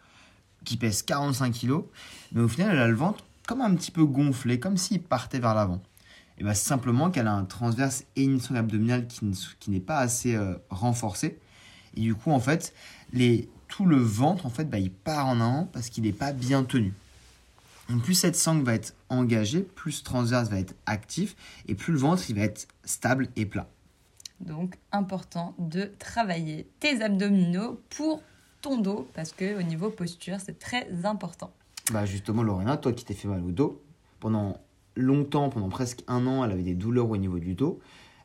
qui 0.65 0.77
pèse 0.77 1.03
45 1.03 1.51
kilos, 1.51 1.83
mais 2.31 2.41
au 2.41 2.47
final, 2.47 2.71
elle 2.71 2.81
a 2.81 2.87
le 2.87 2.95
ventre 2.95 3.23
comme 3.47 3.61
un 3.61 3.75
petit 3.75 3.91
peu 3.91 4.03
gonflé, 4.05 4.59
comme 4.59 4.77
s'il 4.77 5.01
partait 5.03 5.39
vers 5.39 5.53
l'avant. 5.53 5.81
Et 6.39 6.43
bien, 6.43 6.53
simplement 6.55 7.11
qu'elle 7.11 7.27
a 7.27 7.33
un 7.33 7.43
transverse 7.45 8.03
et 8.15 8.23
une 8.23 8.39
sangle 8.39 8.59
abdominale 8.59 9.05
qui, 9.07 9.25
ne- 9.25 9.35
qui 9.59 9.69
n'est 9.69 9.79
pas 9.79 9.97
assez 9.99 10.33
euh, 10.35 10.55
renforcée. 10.71 11.39
Et 11.95 12.01
du 12.01 12.15
coup, 12.15 12.31
en 12.31 12.39
fait, 12.39 12.73
les, 13.13 13.49
tout 13.67 13.85
le 13.85 13.97
ventre, 13.97 14.45
en 14.45 14.49
fait, 14.49 14.65
bah, 14.65 14.79
il 14.79 14.91
part 14.91 15.27
en 15.27 15.39
avant 15.41 15.65
parce 15.65 15.89
qu'il 15.89 16.03
n'est 16.03 16.13
pas 16.13 16.33
bien 16.33 16.63
tenu. 16.63 16.93
Donc, 17.89 18.03
plus 18.03 18.13
cette 18.13 18.35
sangle 18.35 18.63
va 18.63 18.75
être 18.75 18.95
engagée, 19.09 19.61
plus 19.61 19.91
ce 19.91 20.03
transverse 20.03 20.49
va 20.49 20.59
être 20.59 20.75
actif, 20.85 21.35
et 21.67 21.75
plus 21.75 21.91
le 21.91 21.99
ventre, 21.99 22.23
il 22.29 22.35
va 22.37 22.43
être 22.43 22.67
stable 22.85 23.27
et 23.35 23.45
plat. 23.45 23.67
Donc 24.45 24.77
important 24.91 25.53
de 25.59 25.91
travailler 25.99 26.67
tes 26.79 27.03
abdominaux 27.03 27.79
pour 27.89 28.23
ton 28.61 28.77
dos 28.77 29.07
parce 29.13 29.33
que 29.33 29.59
au 29.59 29.61
niveau 29.61 29.89
posture, 29.89 30.37
c'est 30.43 30.57
très 30.57 30.87
important. 31.05 31.51
Bah, 31.91 32.05
justement, 32.05 32.43
Lorena, 32.43 32.77
toi 32.77 32.91
qui 32.93 33.05
t'es 33.05 33.13
fait 33.13 33.27
mal 33.27 33.43
au 33.43 33.51
dos, 33.51 33.81
pendant 34.19 34.57
longtemps, 34.95 35.49
pendant 35.49 35.69
presque 35.69 36.03
un 36.07 36.25
an, 36.27 36.43
elle 36.43 36.51
avait 36.51 36.63
des 36.63 36.73
douleurs 36.73 37.09
au 37.09 37.17
niveau 37.17 37.39
du 37.39 37.53
dos. 37.53 37.79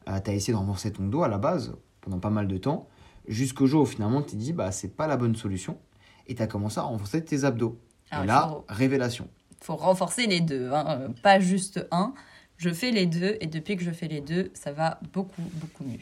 tu 0.07 0.13
as 0.13 0.35
essayé 0.35 0.53
de 0.53 0.59
renforcer 0.59 0.93
ton 0.93 1.07
dos 1.07 1.23
à 1.23 1.29
la 1.29 1.39
base, 1.39 1.75
pendant 2.01 2.19
pas 2.19 2.31
mal 2.31 2.49
de 2.49 2.57
temps, 2.57 2.89
jusqu'au 3.29 3.67
jour 3.67 3.83
où 3.83 3.87
finalement 3.87 4.23
tu 4.23 4.37
dit, 4.37 4.53
bah, 4.53 4.73
c'est 4.73 4.89
pas 4.97 5.07
la 5.07 5.17
bonne 5.17 5.37
solution, 5.37 5.79
et 6.27 6.35
tu 6.35 6.43
as 6.43 6.47
commencé 6.47 6.79
à 6.79 6.83
renforcer 6.83 7.25
tes 7.25 7.45
abdos. 7.45 7.79
Alors, 8.11 8.23
et 8.23 8.27
il 8.27 8.29
là, 8.29 8.49
faut- 8.49 8.65
révélation. 8.69 9.29
faut 9.61 9.77
renforcer 9.77 10.27
les 10.27 10.41
deux, 10.41 10.71
hein, 10.73 11.09
pas 11.23 11.41
juste 11.41 11.87
un. 11.91 12.15
Je 12.59 12.71
fais 12.71 12.91
les 12.91 13.07
deux 13.07 13.37
et 13.41 13.47
depuis 13.47 13.77
que 13.77 13.85
je 13.85 13.91
fais 13.91 14.09
les 14.09 14.21
deux, 14.23 14.51
ça 14.55 14.73
va 14.73 14.99
beaucoup, 15.13 15.43
beaucoup 15.55 15.85
mieux. 15.85 15.99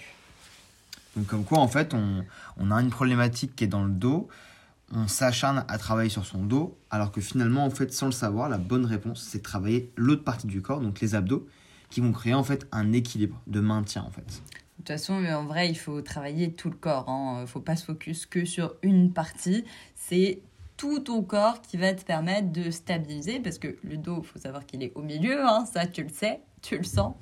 Donc 1.16 1.26
comme 1.26 1.44
quoi, 1.44 1.58
en 1.58 1.68
fait, 1.68 1.94
on, 1.94 2.24
on 2.58 2.70
a 2.70 2.76
une 2.76 2.90
problématique 2.90 3.54
qui 3.56 3.64
est 3.64 3.68
dans 3.68 3.84
le 3.84 3.90
dos, 3.90 4.28
on 4.92 5.08
s'acharne 5.08 5.64
à 5.68 5.78
travailler 5.78 6.10
sur 6.10 6.24
son 6.26 6.44
dos, 6.44 6.76
alors 6.90 7.10
que 7.10 7.20
finalement, 7.20 7.64
en 7.64 7.70
fait, 7.70 7.92
sans 7.92 8.06
le 8.06 8.12
savoir, 8.12 8.48
la 8.48 8.58
bonne 8.58 8.84
réponse, 8.84 9.22
c'est 9.28 9.38
de 9.38 9.42
travailler 9.42 9.90
l'autre 9.96 10.22
partie 10.24 10.46
du 10.46 10.62
corps, 10.62 10.80
donc 10.80 11.00
les 11.00 11.14
abdos, 11.14 11.46
qui 11.90 12.00
vont 12.00 12.12
créer 12.12 12.34
en 12.34 12.44
fait 12.44 12.66
un 12.72 12.92
équilibre 12.92 13.40
de 13.46 13.60
maintien, 13.60 14.02
en 14.02 14.10
fait. 14.10 14.42
De 14.78 14.84
toute 14.84 14.88
façon, 14.88 15.22
euh, 15.22 15.34
en 15.34 15.44
vrai, 15.44 15.68
il 15.68 15.76
faut 15.76 16.02
travailler 16.02 16.52
tout 16.52 16.68
le 16.68 16.76
corps. 16.76 17.06
Il 17.08 17.42
ne 17.42 17.46
faut 17.46 17.60
pas 17.60 17.76
se 17.76 17.84
focus 17.84 18.26
que 18.26 18.44
sur 18.44 18.74
une 18.82 19.12
partie. 19.12 19.64
C'est 19.94 20.40
tout 20.76 20.98
ton 21.00 21.22
corps 21.22 21.62
qui 21.62 21.76
va 21.76 21.94
te 21.94 22.04
permettre 22.04 22.50
de 22.50 22.70
stabiliser, 22.70 23.40
parce 23.40 23.58
que 23.58 23.76
le 23.84 23.96
dos, 23.96 24.20
il 24.22 24.26
faut 24.26 24.38
savoir 24.38 24.66
qu'il 24.66 24.82
est 24.82 24.92
au 24.94 25.02
milieu, 25.02 25.46
hein, 25.46 25.64
ça 25.72 25.86
tu 25.86 26.02
le 26.02 26.08
sais, 26.08 26.40
tu 26.62 26.76
le 26.76 26.82
sens. 26.84 27.14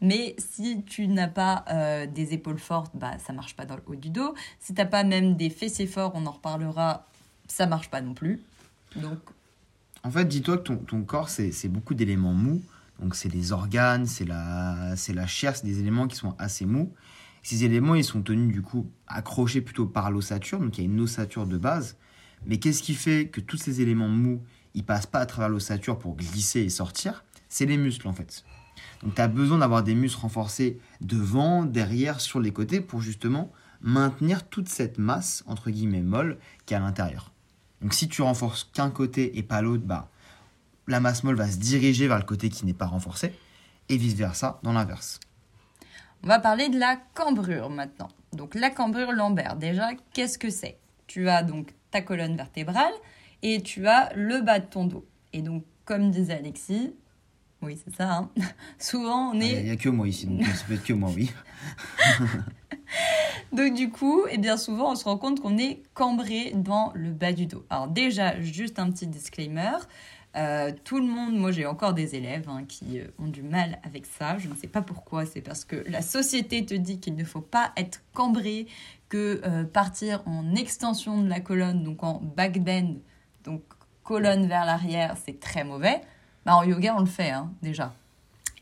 Mais 0.00 0.36
si 0.38 0.82
tu 0.84 1.08
n'as 1.08 1.28
pas 1.28 1.64
euh, 1.70 2.06
des 2.06 2.34
épaules 2.34 2.58
fortes, 2.58 2.92
bah, 2.94 3.18
ça 3.18 3.32
marche 3.32 3.56
pas 3.56 3.64
dans 3.64 3.76
le 3.76 3.82
haut 3.86 3.94
du 3.94 4.10
dos. 4.10 4.34
Si 4.58 4.74
tu 4.74 4.80
n'as 4.80 4.86
pas 4.86 5.02
même 5.04 5.36
des 5.36 5.50
fessiers 5.50 5.86
forts, 5.86 6.12
on 6.14 6.26
en 6.26 6.32
reparlera, 6.32 7.06
ça 7.48 7.66
marche 7.66 7.88
pas 7.90 8.02
non 8.02 8.14
plus. 8.14 8.42
Donc, 8.96 9.18
En 10.04 10.10
fait, 10.10 10.26
dis-toi 10.26 10.58
que 10.58 10.64
ton, 10.64 10.76
ton 10.76 11.02
corps, 11.02 11.30
c'est 11.30 11.68
beaucoup 11.68 11.94
d'éléments 11.94 12.34
mous. 12.34 12.60
Donc 13.00 13.14
c'est 13.14 13.30
les 13.30 13.52
organes, 13.52 14.06
c'est 14.06 14.26
la, 14.26 14.94
c'est 14.94 15.14
la 15.14 15.26
chair, 15.26 15.56
c'est 15.56 15.66
des 15.66 15.80
éléments 15.80 16.06
qui 16.06 16.16
sont 16.16 16.36
assez 16.38 16.66
mous. 16.66 16.92
Ces 17.42 17.64
éléments, 17.64 17.94
ils 17.94 18.04
sont 18.04 18.20
tenus 18.20 18.52
du 18.52 18.60
coup 18.60 18.90
accrochés 19.06 19.62
plutôt 19.62 19.86
par 19.86 20.10
l'ossature, 20.10 20.60
donc 20.60 20.76
il 20.76 20.82
y 20.82 20.86
a 20.86 20.90
une 20.90 21.00
ossature 21.00 21.46
de 21.46 21.56
base. 21.56 21.96
Mais 22.46 22.58
qu'est-ce 22.58 22.82
qui 22.82 22.94
fait 22.94 23.28
que 23.28 23.40
tous 23.40 23.56
ces 23.56 23.80
éléments 23.80 24.08
mous, 24.08 24.42
ils 24.74 24.84
passent 24.84 25.06
pas 25.06 25.20
à 25.20 25.26
travers 25.26 25.48
l'ossature 25.48 25.98
pour 25.98 26.16
glisser 26.16 26.60
et 26.60 26.68
sortir? 26.68 27.24
C'est 27.48 27.66
les 27.66 27.78
muscles 27.78 28.06
en 28.06 28.12
fait. 28.12 28.44
Donc 29.02 29.14
tu 29.14 29.20
as 29.22 29.28
besoin 29.28 29.58
d'avoir 29.58 29.82
des 29.82 29.94
muscles 29.94 30.20
renforcés 30.20 30.78
devant, 31.00 31.64
derrière, 31.64 32.20
sur 32.20 32.38
les 32.38 32.52
côtés 32.52 32.82
pour 32.82 33.00
justement 33.00 33.50
maintenir 33.80 34.46
toute 34.46 34.68
cette 34.68 34.98
masse 34.98 35.42
entre 35.46 35.70
guillemets 35.70 36.02
molle 36.02 36.38
qui 36.66 36.74
est 36.74 36.76
à 36.76 36.80
l'intérieur. 36.80 37.32
Donc 37.80 37.94
si 37.94 38.08
tu 38.08 38.20
renforces 38.20 38.64
qu'un 38.64 38.90
côté 38.90 39.38
et 39.38 39.42
pas 39.42 39.62
l'autre, 39.62 39.84
bah 39.84 40.09
la 40.90 41.00
masse 41.00 41.24
molle 41.24 41.36
va 41.36 41.50
se 41.50 41.56
diriger 41.56 42.08
vers 42.08 42.18
le 42.18 42.24
côté 42.24 42.48
qui 42.48 42.66
n'est 42.66 42.74
pas 42.74 42.86
renforcé 42.86 43.32
et 43.88 43.96
vice 43.96 44.14
versa 44.14 44.60
dans 44.62 44.72
l'inverse. 44.72 45.20
On 46.22 46.26
va 46.26 46.38
parler 46.38 46.68
de 46.68 46.78
la 46.78 46.96
cambrure 47.14 47.70
maintenant. 47.70 48.08
Donc 48.32 48.54
la 48.54 48.70
cambrure 48.70 49.12
lombaire, 49.12 49.56
déjà, 49.56 49.90
qu'est-ce 50.12 50.38
que 50.38 50.50
c'est? 50.50 50.78
Tu 51.06 51.28
as 51.28 51.42
donc 51.42 51.74
ta 51.90 52.02
colonne 52.02 52.36
vertébrale 52.36 52.92
et 53.42 53.62
tu 53.62 53.86
as 53.86 54.12
le 54.14 54.40
bas 54.42 54.58
de 54.58 54.66
ton 54.66 54.84
dos. 54.84 55.06
Et 55.32 55.42
donc, 55.42 55.64
comme 55.84 56.10
disait 56.10 56.34
Alexis, 56.34 56.92
oui, 57.62 57.78
c'est 57.84 57.94
ça, 57.94 58.12
hein, 58.12 58.30
souvent 58.78 59.32
on 59.32 59.40
est... 59.40 59.60
Il 59.60 59.64
n'y 59.64 59.70
a, 59.70 59.76
que 59.76 59.88
moi 59.88 60.08
ici, 60.08 60.26
donc 60.26 60.44
ça 60.46 60.64
peut 60.66 60.74
être 60.74 60.84
que 60.84 60.92
moi, 60.92 61.10
oui. 61.14 61.30
donc 63.52 63.74
du 63.74 63.90
coup, 63.90 64.26
et 64.26 64.32
eh 64.34 64.38
bien 64.38 64.56
souvent, 64.56 64.92
on 64.92 64.94
se 64.94 65.04
rend 65.04 65.18
compte 65.18 65.40
qu'on 65.40 65.58
est 65.58 65.82
cambré 65.94 66.52
dans 66.54 66.92
le 66.94 67.10
bas 67.10 67.32
du 67.32 67.46
dos. 67.46 67.64
Alors 67.68 67.88
déjà, 67.88 68.40
juste 68.40 68.78
un 68.78 68.90
petit 68.90 69.06
disclaimer. 69.06 69.72
Euh, 70.36 70.70
tout 70.84 71.00
le 71.00 71.06
monde, 71.06 71.36
moi 71.36 71.50
j'ai 71.50 71.66
encore 71.66 71.92
des 71.92 72.14
élèves 72.14 72.48
hein, 72.48 72.64
qui 72.68 73.00
euh, 73.00 73.06
ont 73.18 73.26
du 73.26 73.42
mal 73.42 73.80
avec 73.82 74.06
ça. 74.06 74.38
Je 74.38 74.48
ne 74.48 74.54
sais 74.54 74.68
pas 74.68 74.82
pourquoi. 74.82 75.26
C'est 75.26 75.40
parce 75.40 75.64
que 75.64 75.84
la 75.88 76.02
société 76.02 76.64
te 76.64 76.74
dit 76.74 77.00
qu'il 77.00 77.16
ne 77.16 77.24
faut 77.24 77.40
pas 77.40 77.72
être 77.76 78.02
cambré, 78.14 78.66
que 79.08 79.40
euh, 79.44 79.64
partir 79.64 80.22
en 80.26 80.54
extension 80.54 81.20
de 81.20 81.28
la 81.28 81.40
colonne, 81.40 81.82
donc 81.82 82.04
en 82.04 82.20
back 82.20 82.62
bend, 82.62 82.96
donc 83.44 83.62
colonne 84.04 84.46
vers 84.46 84.64
l'arrière, 84.64 85.16
c'est 85.24 85.40
très 85.40 85.64
mauvais. 85.64 86.00
Bah, 86.46 86.54
en 86.56 86.62
yoga, 86.62 86.94
on 86.96 87.00
le 87.00 87.06
fait 87.06 87.30
hein, 87.30 87.52
déjà. 87.60 87.92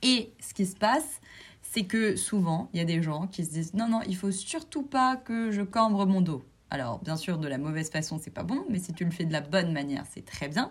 Et 0.02 0.32
ce 0.40 0.54
qui 0.54 0.64
se 0.64 0.76
passe, 0.76 1.20
c'est 1.60 1.84
que 1.84 2.16
souvent, 2.16 2.70
il 2.72 2.78
y 2.78 2.80
a 2.80 2.86
des 2.86 3.02
gens 3.02 3.26
qui 3.26 3.44
se 3.44 3.50
disent 3.50 3.74
non, 3.74 3.88
non, 3.88 4.00
il 4.06 4.16
faut 4.16 4.30
surtout 4.30 4.82
pas 4.82 5.16
que 5.16 5.50
je 5.50 5.62
cambre 5.62 6.06
mon 6.06 6.22
dos. 6.22 6.42
Alors, 6.70 6.98
bien 7.00 7.16
sûr, 7.16 7.38
de 7.38 7.48
la 7.48 7.58
mauvaise 7.58 7.90
façon, 7.90 8.18
c'est 8.22 8.30
pas 8.30 8.42
bon, 8.42 8.64
mais 8.68 8.78
si 8.78 8.92
tu 8.92 9.04
le 9.04 9.10
fais 9.10 9.24
de 9.24 9.32
la 9.32 9.40
bonne 9.40 9.72
manière, 9.72 10.04
c'est 10.12 10.24
très 10.24 10.48
bien. 10.48 10.70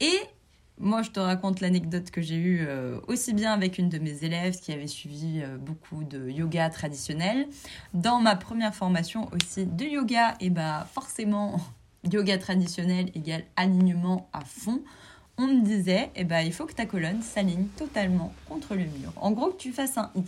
Et 0.00 0.18
moi, 0.78 1.02
je 1.02 1.10
te 1.10 1.20
raconte 1.20 1.60
l'anecdote 1.60 2.10
que 2.10 2.22
j'ai 2.22 2.36
eue 2.36 2.64
euh, 2.66 2.98
aussi 3.06 3.34
bien 3.34 3.52
avec 3.52 3.76
une 3.76 3.90
de 3.90 3.98
mes 3.98 4.24
élèves 4.24 4.58
qui 4.58 4.72
avait 4.72 4.86
suivi 4.86 5.42
euh, 5.42 5.58
beaucoup 5.58 6.04
de 6.04 6.30
yoga 6.30 6.70
traditionnel. 6.70 7.46
Dans 7.92 8.18
ma 8.18 8.34
première 8.34 8.74
formation 8.74 9.28
aussi 9.34 9.66
de 9.66 9.84
yoga, 9.84 10.36
et 10.40 10.48
bah 10.48 10.86
forcément, 10.90 11.60
yoga 12.10 12.38
traditionnel 12.38 13.10
égale 13.14 13.44
alignement 13.56 14.30
à 14.32 14.40
fond. 14.40 14.80
On 15.36 15.46
me 15.46 15.62
disait, 15.62 16.10
et 16.16 16.24
bah, 16.24 16.42
il 16.42 16.52
faut 16.52 16.64
que 16.64 16.72
ta 16.72 16.86
colonne 16.86 17.20
s'aligne 17.20 17.66
totalement 17.76 18.32
contre 18.48 18.74
le 18.74 18.84
mur. 18.84 19.12
En 19.16 19.32
gros, 19.32 19.50
que 19.50 19.58
tu 19.58 19.72
fasses 19.72 19.98
un 19.98 20.10
I. 20.14 20.24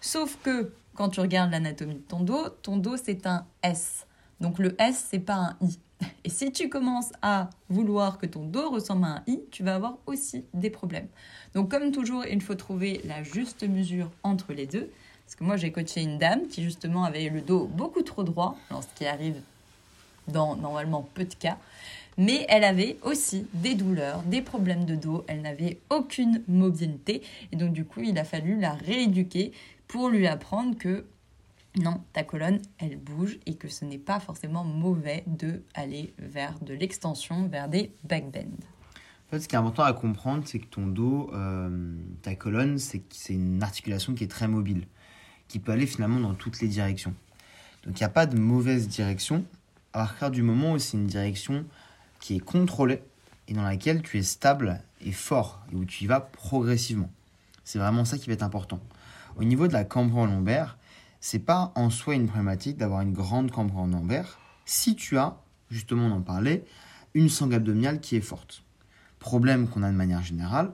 Sauf 0.00 0.38
que 0.42 0.72
quand 0.94 1.08
tu 1.08 1.20
regardes 1.20 1.50
l'anatomie 1.50 1.94
de 1.94 1.98
ton 1.98 2.20
dos, 2.20 2.48
ton 2.62 2.76
dos 2.76 2.96
c'est 2.96 3.26
un 3.26 3.44
S. 3.64 4.06
Donc 4.40 4.60
le 4.60 4.80
S, 4.80 5.08
c'est 5.10 5.18
pas 5.18 5.34
un 5.34 5.56
I. 5.60 5.78
Et 6.24 6.30
si 6.30 6.52
tu 6.52 6.68
commences 6.68 7.12
à 7.22 7.50
vouloir 7.68 8.18
que 8.18 8.26
ton 8.26 8.44
dos 8.44 8.70
ressemble 8.70 9.04
à 9.04 9.08
un 9.08 9.22
i, 9.26 9.40
tu 9.50 9.62
vas 9.62 9.74
avoir 9.74 9.98
aussi 10.06 10.44
des 10.54 10.70
problèmes. 10.70 11.08
Donc 11.54 11.70
comme 11.70 11.92
toujours, 11.92 12.24
il 12.26 12.40
faut 12.40 12.54
trouver 12.54 13.00
la 13.04 13.22
juste 13.22 13.62
mesure 13.68 14.10
entre 14.22 14.52
les 14.52 14.66
deux. 14.66 14.90
Parce 15.24 15.36
que 15.36 15.44
moi, 15.44 15.56
j'ai 15.56 15.72
coaché 15.72 16.02
une 16.02 16.18
dame 16.18 16.46
qui 16.48 16.62
justement 16.62 17.04
avait 17.04 17.28
le 17.30 17.40
dos 17.40 17.66
beaucoup 17.66 18.02
trop 18.02 18.24
droit, 18.24 18.56
ce 18.70 18.86
qui 18.94 19.06
arrive 19.06 19.40
dans 20.28 20.56
normalement 20.56 21.08
peu 21.14 21.24
de 21.24 21.34
cas. 21.34 21.58
Mais 22.16 22.46
elle 22.48 22.64
avait 22.64 22.98
aussi 23.02 23.46
des 23.54 23.74
douleurs, 23.74 24.22
des 24.22 24.40
problèmes 24.40 24.84
de 24.84 24.94
dos, 24.94 25.24
elle 25.26 25.42
n'avait 25.42 25.78
aucune 25.90 26.42
mobilité. 26.46 27.22
Et 27.52 27.56
donc 27.56 27.72
du 27.72 27.84
coup, 27.84 28.02
il 28.02 28.18
a 28.18 28.24
fallu 28.24 28.60
la 28.60 28.72
rééduquer 28.72 29.52
pour 29.88 30.08
lui 30.08 30.26
apprendre 30.26 30.76
que 30.76 31.04
non, 31.76 32.00
ta 32.12 32.22
colonne, 32.22 32.60
elle 32.78 32.96
bouge 32.96 33.38
et 33.46 33.56
que 33.56 33.68
ce 33.68 33.84
n'est 33.84 33.98
pas 33.98 34.20
forcément 34.20 34.64
mauvais 34.64 35.24
de 35.26 35.62
aller 35.74 36.14
vers 36.18 36.58
de 36.60 36.72
l'extension, 36.72 37.48
vers 37.48 37.68
des 37.68 37.92
backbends. 38.04 38.40
En 39.26 39.30
fait, 39.30 39.40
ce 39.40 39.48
qui 39.48 39.56
est 39.56 39.58
important 39.58 39.82
à 39.82 39.92
comprendre, 39.92 40.44
c'est 40.46 40.60
que 40.60 40.66
ton 40.66 40.86
dos, 40.86 41.30
euh, 41.34 41.96
ta 42.22 42.36
colonne, 42.36 42.78
c'est 42.78 43.02
une 43.30 43.62
articulation 43.62 44.14
qui 44.14 44.22
est 44.22 44.28
très 44.28 44.46
mobile, 44.46 44.86
qui 45.48 45.58
peut 45.58 45.72
aller 45.72 45.86
finalement 45.86 46.20
dans 46.20 46.34
toutes 46.34 46.60
les 46.60 46.68
directions. 46.68 47.14
Donc 47.84 47.98
il 47.98 48.02
n'y 48.02 48.06
a 48.06 48.10
pas 48.10 48.26
de 48.26 48.38
mauvaise 48.38 48.86
direction, 48.86 49.44
à 49.92 50.00
partir 50.00 50.30
du 50.30 50.42
moment 50.42 50.72
où 50.72 50.78
c'est 50.78 50.96
une 50.96 51.06
direction 51.06 51.64
qui 52.20 52.36
est 52.36 52.40
contrôlée 52.40 53.02
et 53.48 53.52
dans 53.52 53.62
laquelle 53.62 54.02
tu 54.02 54.18
es 54.18 54.22
stable 54.22 54.80
et 55.00 55.12
fort 55.12 55.60
et 55.72 55.76
où 55.76 55.84
tu 55.84 56.04
y 56.04 56.06
vas 56.06 56.20
progressivement. 56.20 57.10
C'est 57.64 57.78
vraiment 57.78 58.04
ça 58.04 58.16
qui 58.16 58.28
va 58.28 58.34
être 58.34 58.42
important. 58.42 58.80
Au 59.36 59.44
niveau 59.44 59.66
de 59.66 59.72
la 59.72 59.84
cambrure 59.84 60.26
lombaire, 60.26 60.78
c'est 61.26 61.38
pas 61.38 61.72
en 61.74 61.88
soi 61.88 62.16
une 62.16 62.26
problématique 62.26 62.76
d'avoir 62.76 63.00
une 63.00 63.14
grande 63.14 63.50
cambre 63.50 63.78
en 63.78 63.86
lombaire 63.86 64.38
si 64.66 64.94
tu 64.94 65.16
as, 65.16 65.38
justement 65.70 66.08
on 66.08 66.10
en 66.10 66.20
parlait, 66.20 66.66
une 67.14 67.30
sangle 67.30 67.54
abdominale 67.54 67.98
qui 68.00 68.16
est 68.16 68.20
forte. 68.20 68.62
Problème 69.20 69.66
qu'on 69.66 69.82
a 69.82 69.90
de 69.90 69.96
manière 69.96 70.22
générale 70.22 70.72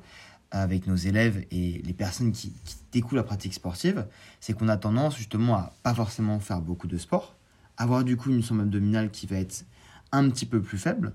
avec 0.51 0.89
nos 0.89 0.97
élèves 0.97 1.47
et 1.53 1.81
les 1.85 1.93
personnes 1.93 2.33
qui, 2.33 2.53
qui 2.65 2.75
découvrent 2.91 3.19
la 3.19 3.23
pratique 3.23 3.55
sportive, 3.55 4.09
c'est 4.41 4.53
qu'on 4.53 4.67
a 4.67 4.77
tendance 4.77 5.17
justement 5.17 5.55
à 5.55 5.73
pas 5.85 5.95
forcément 5.95 6.41
faire 6.41 6.61
beaucoup 6.61 6.89
de 6.89 6.99
sport, 6.99 7.37
avoir 7.77 8.03
du 8.03 8.17
coup 8.17 8.31
une 8.31 8.43
sangle 8.43 8.63
abdominale 8.63 9.13
qui 9.13 9.29
va 9.29 9.37
être 9.37 9.65
un 10.11 10.29
petit 10.31 10.47
peu 10.47 10.61
plus 10.61 10.79
faible. 10.79 11.13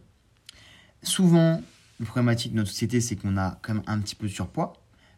Souvent, 1.03 1.61
le 1.99 2.05
problématique 2.05 2.53
de 2.53 2.57
notre 2.57 2.69
société, 2.69 3.01
c'est 3.01 3.17
qu'on 3.17 3.35
a 3.35 3.59
quand 3.61 3.73
même 3.73 3.83
un 3.85 3.99
petit 3.99 4.15
peu 4.15 4.27
de 4.27 4.31
surpoids. 4.31 4.71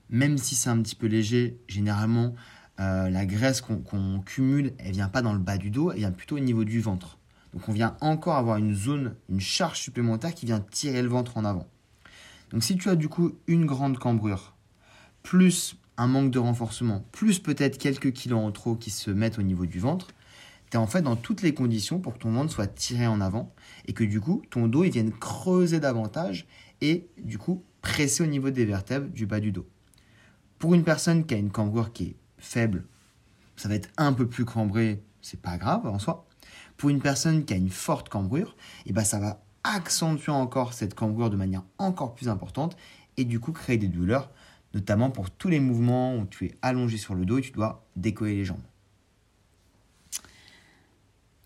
Même 0.10 0.40
si 0.40 0.56
c'est 0.56 0.72
un 0.72 0.82
petit 0.82 0.96
peu 0.96 1.06
léger, 1.06 1.60
généralement, 1.68 2.34
euh, 2.80 3.10
la 3.10 3.26
graisse 3.26 3.62
qu'on 3.62 4.22
cumule, 4.26 4.74
elle 4.78 4.92
vient 4.92 5.10
pas 5.10 5.22
dans 5.22 5.34
le 5.34 5.40
bas 5.40 5.58
du 5.58 5.72
dos, 5.72 5.92
elle 5.92 6.00
vient 6.00 6.12
plutôt 6.12 6.38
au 6.38 6.40
niveau 6.40 6.64
du 6.64 6.80
ventre. 6.80 7.18
Donc 7.54 7.68
on 7.70 7.72
vient 7.74 7.98
encore 8.02 8.36
avoir 8.36 8.58
une 8.58 8.76
zone, 8.76 9.16
une 9.30 9.40
charge 9.40 9.80
supplémentaire 9.80 10.34
qui 10.36 10.46
vient 10.46 10.60
tirer 10.60 11.02
le 11.02 11.08
ventre 11.08 11.38
en 11.38 11.46
avant. 11.46 11.68
Donc 12.52 12.64
si 12.64 12.78
tu 12.78 12.90
as 12.90 12.96
du 12.96 13.10
coup 13.10 13.34
une 13.48 13.66
grande 13.66 13.98
cambrure, 13.98 14.56
plus 15.24 15.76
un 15.98 16.08
manque 16.08 16.32
de 16.32 16.40
renforcement, 16.40 17.04
plus 17.12 17.40
peut-être 17.40 17.78
quelques 17.80 18.14
kilos 18.14 18.40
en 18.40 18.52
trop 18.52 18.76
qui 18.76 18.92
se 18.92 19.10
mettent 19.10 19.40
au 19.40 19.42
niveau 19.42 19.66
du 19.66 19.80
ventre, 19.80 20.10
tu 20.70 20.78
es 20.78 20.80
en 20.80 20.86
fait 20.86 21.02
dans 21.02 21.16
toutes 21.16 21.42
les 21.42 21.54
conditions 21.54 22.00
pour 22.00 22.14
que 22.14 22.20
ton 22.20 22.32
ventre 22.32 22.52
soit 22.52 22.68
tiré 22.68 23.08
en 23.08 23.22
avant 23.22 23.54
et 23.88 23.94
que 23.94 24.04
du 24.04 24.22
coup 24.22 24.44
ton 24.50 24.68
dos 24.68 24.84
il 24.84 24.92
vienne 24.92 25.12
creuser 25.12 25.80
davantage 25.80 26.46
et 26.82 27.08
du 27.18 27.38
coup 27.38 27.64
presser 27.82 28.24
au 28.24 28.28
niveau 28.28 28.52
des 28.52 28.66
vertèbres 28.66 29.08
du 29.08 29.26
bas 29.26 29.40
du 29.40 29.52
dos. 29.52 29.66
Pour 30.60 30.74
une 30.74 30.84
personne 30.84 31.26
qui 31.26 31.34
a 31.34 31.38
une 31.38 31.52
cambrure 31.52 31.92
qui 31.92 32.04
est 32.04 32.16
faible, 32.38 32.86
ça 33.56 33.70
va 33.70 33.76
être 33.76 33.90
un 33.98 34.14
peu 34.14 34.28
plus 34.28 34.46
cambré, 34.46 35.04
c'est 35.22 35.42
pas 35.42 35.58
grave 35.58 35.88
en 35.88 36.00
soi. 36.00 36.26
Pour 36.78 36.90
une 36.90 37.02
personne 37.02 37.44
qui 37.44 37.54
a 37.54 37.58
une 37.58 37.70
forte 37.70 38.10
cambrure, 38.10 38.56
et 38.86 38.90
eh 38.90 38.94
ben 38.94 39.04
ça 39.04 39.20
va 39.20 39.42
accentuer 39.64 40.32
encore 40.32 40.74
cette 40.74 40.94
cambrure 40.94 41.30
de 41.30 41.36
manière 41.36 41.64
encore 41.78 42.14
plus 42.14 42.30
importante 42.30 42.78
et 43.18 43.26
du 43.26 43.40
coup 43.40 43.52
créer 43.52 43.78
des 43.78 43.88
douleurs, 43.88 44.30
notamment 44.74 45.10
pour 45.10 45.32
tous 45.32 45.50
les 45.50 45.60
mouvements 45.60 46.16
où 46.16 46.26
tu 46.26 46.46
es 46.46 46.56
allongé 46.62 46.98
sur 46.98 47.16
le 47.16 47.26
dos 47.26 47.40
et 47.40 47.42
tu 47.42 47.52
dois 47.52 47.86
décoller 47.96 48.36
les 48.36 48.46
jambes. 48.46 48.62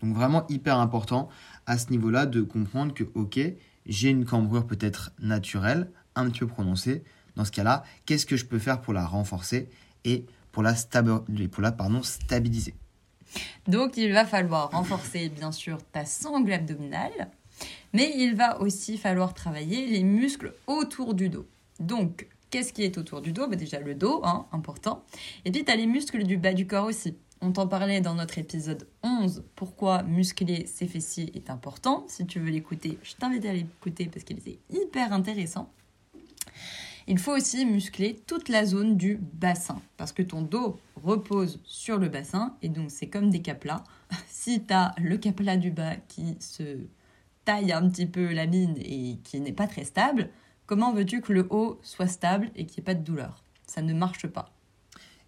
Donc 0.02 0.14
vraiment 0.14 0.46
hyper 0.48 0.78
important 0.78 1.28
à 1.66 1.78
ce 1.78 1.90
niveau-là 1.90 2.26
de 2.26 2.42
comprendre 2.42 2.92
que 2.92 3.04
ok, 3.14 3.40
j'ai 3.86 4.10
une 4.10 4.24
cambrure 4.24 4.66
peut-être 4.66 5.12
naturelle, 5.18 5.90
un 6.14 6.28
petit 6.28 6.40
peu 6.40 6.48
prononcée. 6.48 7.04
Dans 7.36 7.44
ce 7.44 7.52
cas-là, 7.52 7.84
qu'est-ce 8.04 8.26
que 8.26 8.36
je 8.36 8.44
peux 8.44 8.58
faire 8.58 8.80
pour 8.80 8.92
la 8.92 9.06
renforcer 9.06 9.70
et 10.04 10.26
pour 10.52 10.62
la, 10.62 10.74
stabiliser. 10.74 12.74
Donc 13.66 13.96
il 13.96 14.12
va 14.12 14.24
falloir 14.24 14.70
renforcer 14.70 15.28
bien 15.28 15.52
sûr 15.52 15.78
ta 15.92 16.04
sangle 16.04 16.52
abdominale, 16.52 17.30
mais 17.92 18.12
il 18.16 18.34
va 18.34 18.60
aussi 18.60 18.98
falloir 18.98 19.34
travailler 19.34 19.86
les 19.86 20.02
muscles 20.02 20.54
autour 20.66 21.14
du 21.14 21.28
dos. 21.28 21.46
Donc 21.80 22.28
qu'est-ce 22.50 22.72
qui 22.72 22.84
est 22.84 22.98
autour 22.98 23.22
du 23.22 23.32
dos? 23.32 23.48
Bah, 23.48 23.56
Déjà 23.56 23.80
le 23.80 23.94
dos, 23.94 24.20
hein, 24.24 24.46
important. 24.52 25.04
Et 25.44 25.50
puis 25.50 25.64
tu 25.64 25.72
as 25.72 25.76
les 25.76 25.86
muscles 25.86 26.24
du 26.24 26.36
bas 26.36 26.52
du 26.52 26.66
corps 26.66 26.86
aussi. 26.86 27.16
On 27.40 27.50
t'en 27.50 27.66
parlait 27.66 28.00
dans 28.00 28.14
notre 28.14 28.38
épisode 28.38 28.86
11, 29.02 29.42
pourquoi 29.56 30.04
muscler 30.04 30.64
ses 30.66 30.86
fessiers 30.86 31.32
est 31.34 31.50
important. 31.50 32.04
Si 32.08 32.24
tu 32.24 32.38
veux 32.38 32.50
l'écouter, 32.50 32.98
je 33.02 33.14
t'invite 33.14 33.44
à 33.46 33.52
l'écouter 33.52 34.06
parce 34.06 34.24
qu'il 34.24 34.38
est 34.46 34.60
hyper 34.70 35.12
intéressant. 35.12 35.68
Il 37.06 37.18
faut 37.18 37.32
aussi 37.32 37.66
muscler 37.66 38.20
toute 38.26 38.48
la 38.48 38.64
zone 38.64 38.96
du 38.96 39.18
bassin 39.34 39.80
parce 39.96 40.12
que 40.12 40.22
ton 40.22 40.42
dos 40.42 40.78
repose 41.02 41.60
sur 41.64 41.98
le 41.98 42.08
bassin 42.08 42.56
et 42.62 42.68
donc 42.68 42.90
c'est 42.90 43.08
comme 43.08 43.30
des 43.30 43.42
caplas. 43.42 43.84
Si 44.28 44.64
tu 44.64 44.74
as 44.74 44.94
le 44.98 45.16
capla 45.16 45.56
du 45.56 45.70
bas 45.70 45.96
qui 46.08 46.36
se 46.40 46.78
taille 47.44 47.72
un 47.72 47.88
petit 47.88 48.06
peu 48.06 48.32
la 48.32 48.46
mine 48.46 48.76
et 48.78 49.18
qui 49.24 49.40
n'est 49.40 49.52
pas 49.52 49.66
très 49.66 49.84
stable, 49.84 50.30
comment 50.66 50.92
veux-tu 50.92 51.20
que 51.20 51.32
le 51.32 51.46
haut 51.50 51.78
soit 51.82 52.08
stable 52.08 52.50
et 52.54 52.66
qu'il 52.66 52.80
n'y 52.80 52.84
ait 52.84 52.94
pas 52.94 52.94
de 52.94 53.04
douleur? 53.04 53.42
Ça 53.66 53.82
ne 53.82 53.94
marche 53.94 54.26
pas. 54.26 54.52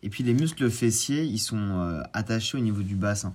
Et 0.02 0.10
puis 0.10 0.22
les 0.22 0.34
muscles 0.34 0.70
fessiers, 0.70 1.24
ils 1.24 1.38
sont 1.38 1.56
euh, 1.56 2.02
attachés 2.12 2.58
au 2.58 2.60
niveau 2.60 2.82
du 2.82 2.94
bassin. 2.94 3.34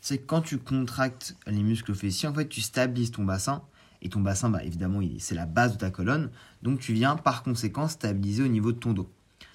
C'est 0.00 0.18
quand 0.18 0.40
tu 0.40 0.58
contractes 0.58 1.36
les 1.46 1.62
muscles 1.62 1.94
fessiers, 1.94 2.28
en 2.28 2.34
fait, 2.34 2.48
tu 2.48 2.60
stabilises 2.60 3.10
ton 3.10 3.24
bassin. 3.24 3.62
Et 4.02 4.08
ton 4.08 4.20
bassin, 4.20 4.50
bah, 4.50 4.62
évidemment, 4.64 5.00
c'est 5.18 5.34
la 5.34 5.46
base 5.46 5.72
de 5.74 5.78
ta 5.78 5.90
colonne. 5.90 6.30
Donc 6.62 6.80
tu 6.80 6.92
viens 6.92 7.16
par 7.16 7.42
conséquent 7.42 7.88
stabiliser 7.88 8.42
au 8.42 8.48
niveau 8.48 8.72
de 8.72 8.78
ton 8.78 8.92
dos. 8.92 9.10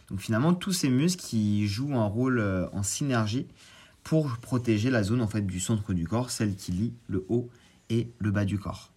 Donc 0.10 0.20
finalement, 0.20 0.54
tous 0.54 0.74
ces 0.74 0.90
muscles 0.90 1.24
qui 1.24 1.68
jouent 1.68 1.96
un 1.96 2.06
rôle 2.06 2.40
euh, 2.40 2.68
en 2.74 2.84
synergie 2.84 3.48
pour 4.04 4.38
protéger 4.38 4.90
la 4.90 5.04
zone 5.04 5.22
en 5.22 5.28
fait 5.28 5.42
du 5.42 5.60
centre 5.60 5.94
du 5.94 6.08
corps, 6.08 6.32
celle 6.32 6.56
qui 6.56 6.72
lie 6.72 6.94
le 7.08 7.26
haut 7.30 7.50
et 7.90 8.12
le 8.20 8.32
bas 8.32 8.46
du 8.46 8.60
corps. 8.60 8.92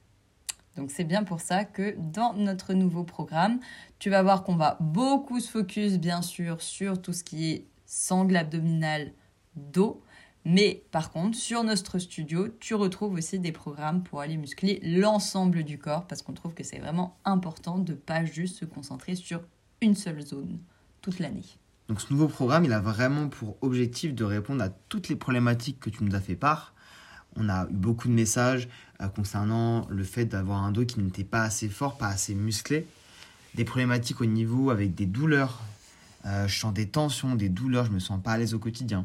Donc 0.77 0.91
c'est 0.91 1.05
bien 1.05 1.23
pour 1.23 1.41
ça 1.41 1.65
que 1.65 1.95
dans 1.99 2.35
notre 2.35 2.75
nouveau 2.75 3.05
programme, 3.05 3.61
tu 3.99 4.11
vas 4.11 4.23
voir 4.23 4.43
qu'on 4.43 4.57
va 4.57 4.77
beaucoup 4.81 5.39
se 5.39 5.49
focus 5.49 5.99
bien 5.99 6.21
sûr 6.21 6.61
sur 6.61 7.01
tout 7.01 7.13
ce 7.13 7.23
qui 7.23 7.53
est 7.53 7.67
sangle 7.87 8.37
abdominal, 8.37 9.13
dos. 9.55 10.03
Mais 10.45 10.83
par 10.91 11.11
contre, 11.11 11.39
sur 11.39 11.65
notre 11.65 11.99
studio, 11.99 12.49
tu 12.61 12.75
retrouves 12.75 13.15
aussi 13.15 13.39
des 13.39 13.53
programmes 13.53 14.03
pour 14.03 14.21
aller 14.21 14.37
muscler 14.37 14.79
l'ensemble 14.83 15.65
du 15.65 15.79
corps 15.79 16.07
parce 16.07 16.21
qu'on 16.23 16.35
trouve 16.35 16.53
que 16.53 16.65
c'est 16.65 16.79
vraiment 16.79 17.17
important 17.25 17.79
de 17.79 17.95
pas 17.95 18.25
juste 18.25 18.59
se 18.59 18.65
concentrer 18.67 19.15
sur 19.15 19.41
une 19.81 19.95
seule 19.95 20.21
zone 20.21 20.59
toute 21.01 21.19
l'année. 21.19 21.45
Donc 21.89 22.01
ce 22.01 22.13
nouveau 22.13 22.29
programme, 22.29 22.65
il 22.65 22.73
a 22.73 22.81
vraiment 22.81 23.29
pour 23.29 23.57
objectif 23.63 24.15
de 24.15 24.25
répondre 24.25 24.63
à 24.63 24.69
toutes 24.69 25.09
les 25.09 25.17
problématiques 25.17 25.81
que 25.81 25.91
tu 25.91 26.05
nous 26.05 26.15
as 26.15 26.21
fait 26.21 26.37
part. 26.37 26.75
On 27.37 27.49
a 27.49 27.67
eu 27.69 27.75
beaucoup 27.75 28.09
de 28.09 28.13
messages 28.13 28.69
euh, 29.01 29.09
concernant 29.09 29.87
le 29.89 30.05
fait 30.05 30.27
d'avoir 30.27 30.63
un 30.63 30.73
dos 30.73 30.85
qui 30.85 31.01
n'était 31.01 31.25
pas 31.25 31.43
assez 31.43 31.69
fort, 31.69 31.97
pas 31.97 32.09
assez 32.09 32.35
musclé. 32.35 32.87
Des 33.55 33.65
problématiques 33.65 34.21
au 34.21 34.27
niveau 34.27 34.71
avec 34.71 34.95
des 34.95 35.07
douleurs. 35.07 35.63
Euh, 36.27 36.47
je 36.47 36.59
sens 36.59 36.73
des 36.73 36.89
tensions, 36.89 37.35
des 37.35 37.49
douleurs, 37.49 37.87
je 37.87 37.93
me 37.93 37.99
sens 37.99 38.23
pas 38.23 38.33
à 38.33 38.39
l'aise 38.39 38.55
au 38.55 38.59
quotidien. 38.59 39.05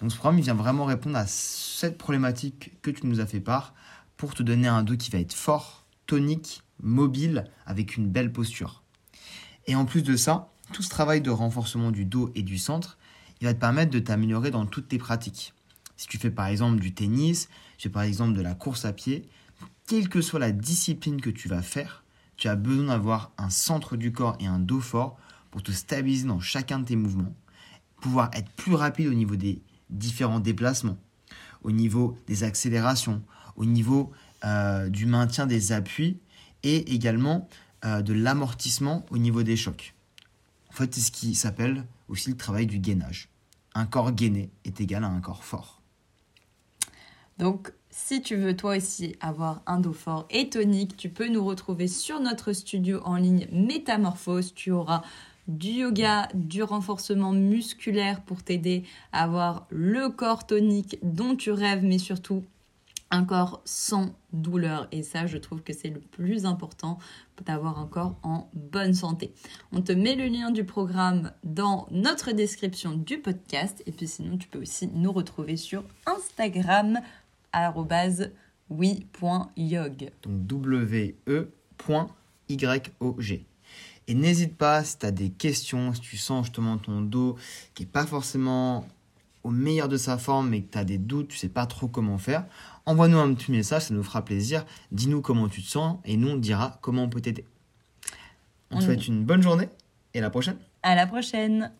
Donc 0.00 0.10
ce 0.10 0.16
programme, 0.16 0.40
vient 0.40 0.54
vraiment 0.54 0.84
répondre 0.84 1.16
à 1.16 1.26
cette 1.26 1.98
problématique 1.98 2.72
que 2.82 2.90
tu 2.90 3.06
nous 3.06 3.20
as 3.20 3.26
fait 3.26 3.40
part 3.40 3.74
pour 4.16 4.34
te 4.34 4.42
donner 4.42 4.68
un 4.68 4.82
dos 4.82 4.96
qui 4.96 5.10
va 5.10 5.18
être 5.18 5.32
fort, 5.32 5.84
tonique, 6.06 6.62
mobile, 6.82 7.44
avec 7.66 7.96
une 7.96 8.08
belle 8.08 8.32
posture. 8.32 8.82
Et 9.66 9.74
en 9.74 9.84
plus 9.84 10.02
de 10.02 10.16
ça, 10.16 10.52
tout 10.72 10.82
ce 10.82 10.88
travail 10.88 11.20
de 11.20 11.30
renforcement 11.30 11.90
du 11.90 12.04
dos 12.04 12.30
et 12.34 12.42
du 12.42 12.58
centre, 12.58 12.98
il 13.40 13.46
va 13.46 13.54
te 13.54 13.60
permettre 13.60 13.90
de 13.90 13.98
t'améliorer 13.98 14.50
dans 14.50 14.66
toutes 14.66 14.88
tes 14.88 14.98
pratiques. 14.98 15.54
Si 15.96 16.06
tu 16.06 16.18
fais 16.18 16.30
par 16.30 16.46
exemple 16.46 16.80
du 16.80 16.92
tennis, 16.92 17.48
tu 17.78 17.88
fais 17.88 17.92
par 17.92 18.02
exemple 18.02 18.36
de 18.36 18.42
la 18.42 18.54
course 18.54 18.84
à 18.84 18.92
pied, 18.92 19.28
quelle 19.86 20.08
que 20.08 20.20
soit 20.20 20.40
la 20.40 20.52
discipline 20.52 21.20
que 21.20 21.30
tu 21.30 21.48
vas 21.48 21.62
faire, 21.62 22.04
tu 22.36 22.48
as 22.48 22.56
besoin 22.56 22.86
d'avoir 22.86 23.32
un 23.38 23.50
centre 23.50 23.96
du 23.96 24.12
corps 24.12 24.36
et 24.40 24.46
un 24.46 24.58
dos 24.58 24.80
fort 24.80 25.18
pour 25.50 25.62
te 25.62 25.72
stabiliser 25.72 26.26
dans 26.26 26.40
chacun 26.40 26.80
de 26.80 26.84
tes 26.84 26.96
mouvements, 26.96 27.34
pouvoir 28.00 28.30
être 28.32 28.50
plus 28.52 28.74
rapide 28.74 29.06
au 29.06 29.14
niveau 29.14 29.36
des 29.36 29.62
différents 29.90 30.40
déplacements, 30.40 30.98
au 31.62 31.70
niveau 31.70 32.16
des 32.26 32.44
accélérations, 32.44 33.22
au 33.56 33.64
niveau 33.64 34.12
euh, 34.44 34.88
du 34.88 35.06
maintien 35.06 35.46
des 35.46 35.72
appuis 35.72 36.18
et 36.62 36.94
également 36.94 37.48
euh, 37.84 38.02
de 38.02 38.12
l'amortissement 38.12 39.04
au 39.10 39.18
niveau 39.18 39.42
des 39.42 39.56
chocs. 39.56 39.94
En 40.70 40.72
fait, 40.72 40.94
c'est 40.94 41.00
ce 41.00 41.12
qui 41.12 41.34
s'appelle 41.34 41.84
aussi 42.08 42.30
le 42.30 42.36
travail 42.36 42.66
du 42.66 42.78
gainage. 42.78 43.28
Un 43.74 43.86
corps 43.86 44.12
gainé 44.12 44.50
est 44.64 44.80
égal 44.80 45.04
à 45.04 45.08
un 45.08 45.20
corps 45.20 45.44
fort. 45.44 45.80
Donc, 47.38 47.72
si 47.90 48.22
tu 48.22 48.36
veux 48.36 48.56
toi 48.56 48.76
aussi 48.76 49.16
avoir 49.20 49.62
un 49.66 49.80
dos 49.80 49.92
fort 49.92 50.26
et 50.30 50.48
tonique, 50.50 50.96
tu 50.96 51.08
peux 51.08 51.28
nous 51.28 51.44
retrouver 51.44 51.88
sur 51.88 52.20
notre 52.20 52.52
studio 52.52 53.00
en 53.04 53.16
ligne 53.16 53.46
Métamorphose. 53.52 54.54
Tu 54.54 54.70
auras 54.70 55.02
du 55.48 55.68
yoga, 55.68 56.28
du 56.34 56.62
renforcement 56.62 57.32
musculaire 57.32 58.22
pour 58.22 58.42
t'aider 58.42 58.84
à 59.12 59.24
avoir 59.24 59.66
le 59.70 60.08
corps 60.08 60.46
tonique 60.46 60.98
dont 61.02 61.36
tu 61.36 61.50
rêves, 61.50 61.84
mais 61.84 61.98
surtout 61.98 62.44
un 63.10 63.24
corps 63.24 63.62
sans 63.64 64.14
douleur. 64.32 64.88
Et 64.90 65.02
ça, 65.02 65.26
je 65.26 65.38
trouve 65.38 65.62
que 65.62 65.72
c'est 65.72 65.90
le 65.90 66.00
plus 66.00 66.46
important 66.46 66.98
d'avoir 67.44 67.78
un 67.78 67.86
corps 67.86 68.16
en 68.22 68.50
bonne 68.54 68.94
santé. 68.94 69.32
On 69.72 69.82
te 69.82 69.92
met 69.92 70.16
le 70.16 70.26
lien 70.26 70.50
du 70.50 70.64
programme 70.64 71.30
dans 71.44 71.86
notre 71.90 72.32
description 72.32 72.92
du 72.96 73.18
podcast. 73.18 73.82
Et 73.86 73.92
puis 73.92 74.08
sinon, 74.08 74.36
tu 74.36 74.48
peux 74.48 74.60
aussi 74.60 74.88
nous 74.88 75.12
retrouver 75.12 75.56
sur 75.56 75.84
Instagram 76.06 77.00
oui.yog. 78.70 80.10
Donc 80.22 80.46
W-E.Y-O-G. 80.46 81.46
Et 84.06 84.14
n'hésite 84.14 84.56
pas 84.56 84.84
si 84.84 84.98
tu 84.98 85.06
as 85.06 85.10
des 85.10 85.30
questions, 85.30 85.94
si 85.94 86.00
tu 86.00 86.16
sens 86.16 86.46
justement 86.46 86.76
ton 86.78 87.00
dos 87.00 87.36
qui 87.74 87.82
n'est 87.82 87.88
pas 87.88 88.06
forcément 88.06 88.86
au 89.42 89.50
meilleur 89.50 89.88
de 89.88 89.96
sa 89.96 90.18
forme 90.18 90.50
mais 90.50 90.62
que 90.62 90.72
tu 90.72 90.78
as 90.78 90.84
des 90.84 90.98
doutes, 90.98 91.28
tu 91.28 91.36
sais 91.36 91.48
pas 91.48 91.66
trop 91.66 91.88
comment 91.88 92.18
faire, 92.18 92.44
envoie-nous 92.86 93.18
un 93.18 93.32
petit 93.34 93.50
message, 93.50 93.82
ça 93.82 93.94
nous 93.94 94.02
fera 94.02 94.24
plaisir. 94.24 94.64
Dis-nous 94.92 95.20
comment 95.20 95.48
tu 95.48 95.62
te 95.62 95.68
sens 95.68 95.98
et 96.04 96.16
nous 96.16 96.28
on 96.28 96.36
dira 96.36 96.78
comment 96.80 97.04
on 97.04 97.08
peut 97.08 97.20
t'aider. 97.20 97.44
On 98.70 98.78
te 98.78 98.84
souhaite 98.84 99.06
une 99.06 99.24
bonne 99.24 99.42
journée 99.42 99.68
et 100.14 100.18
à 100.18 100.22
la 100.22 100.30
prochaine. 100.30 100.56
À 100.82 100.94
la 100.94 101.06
prochaine. 101.06 101.72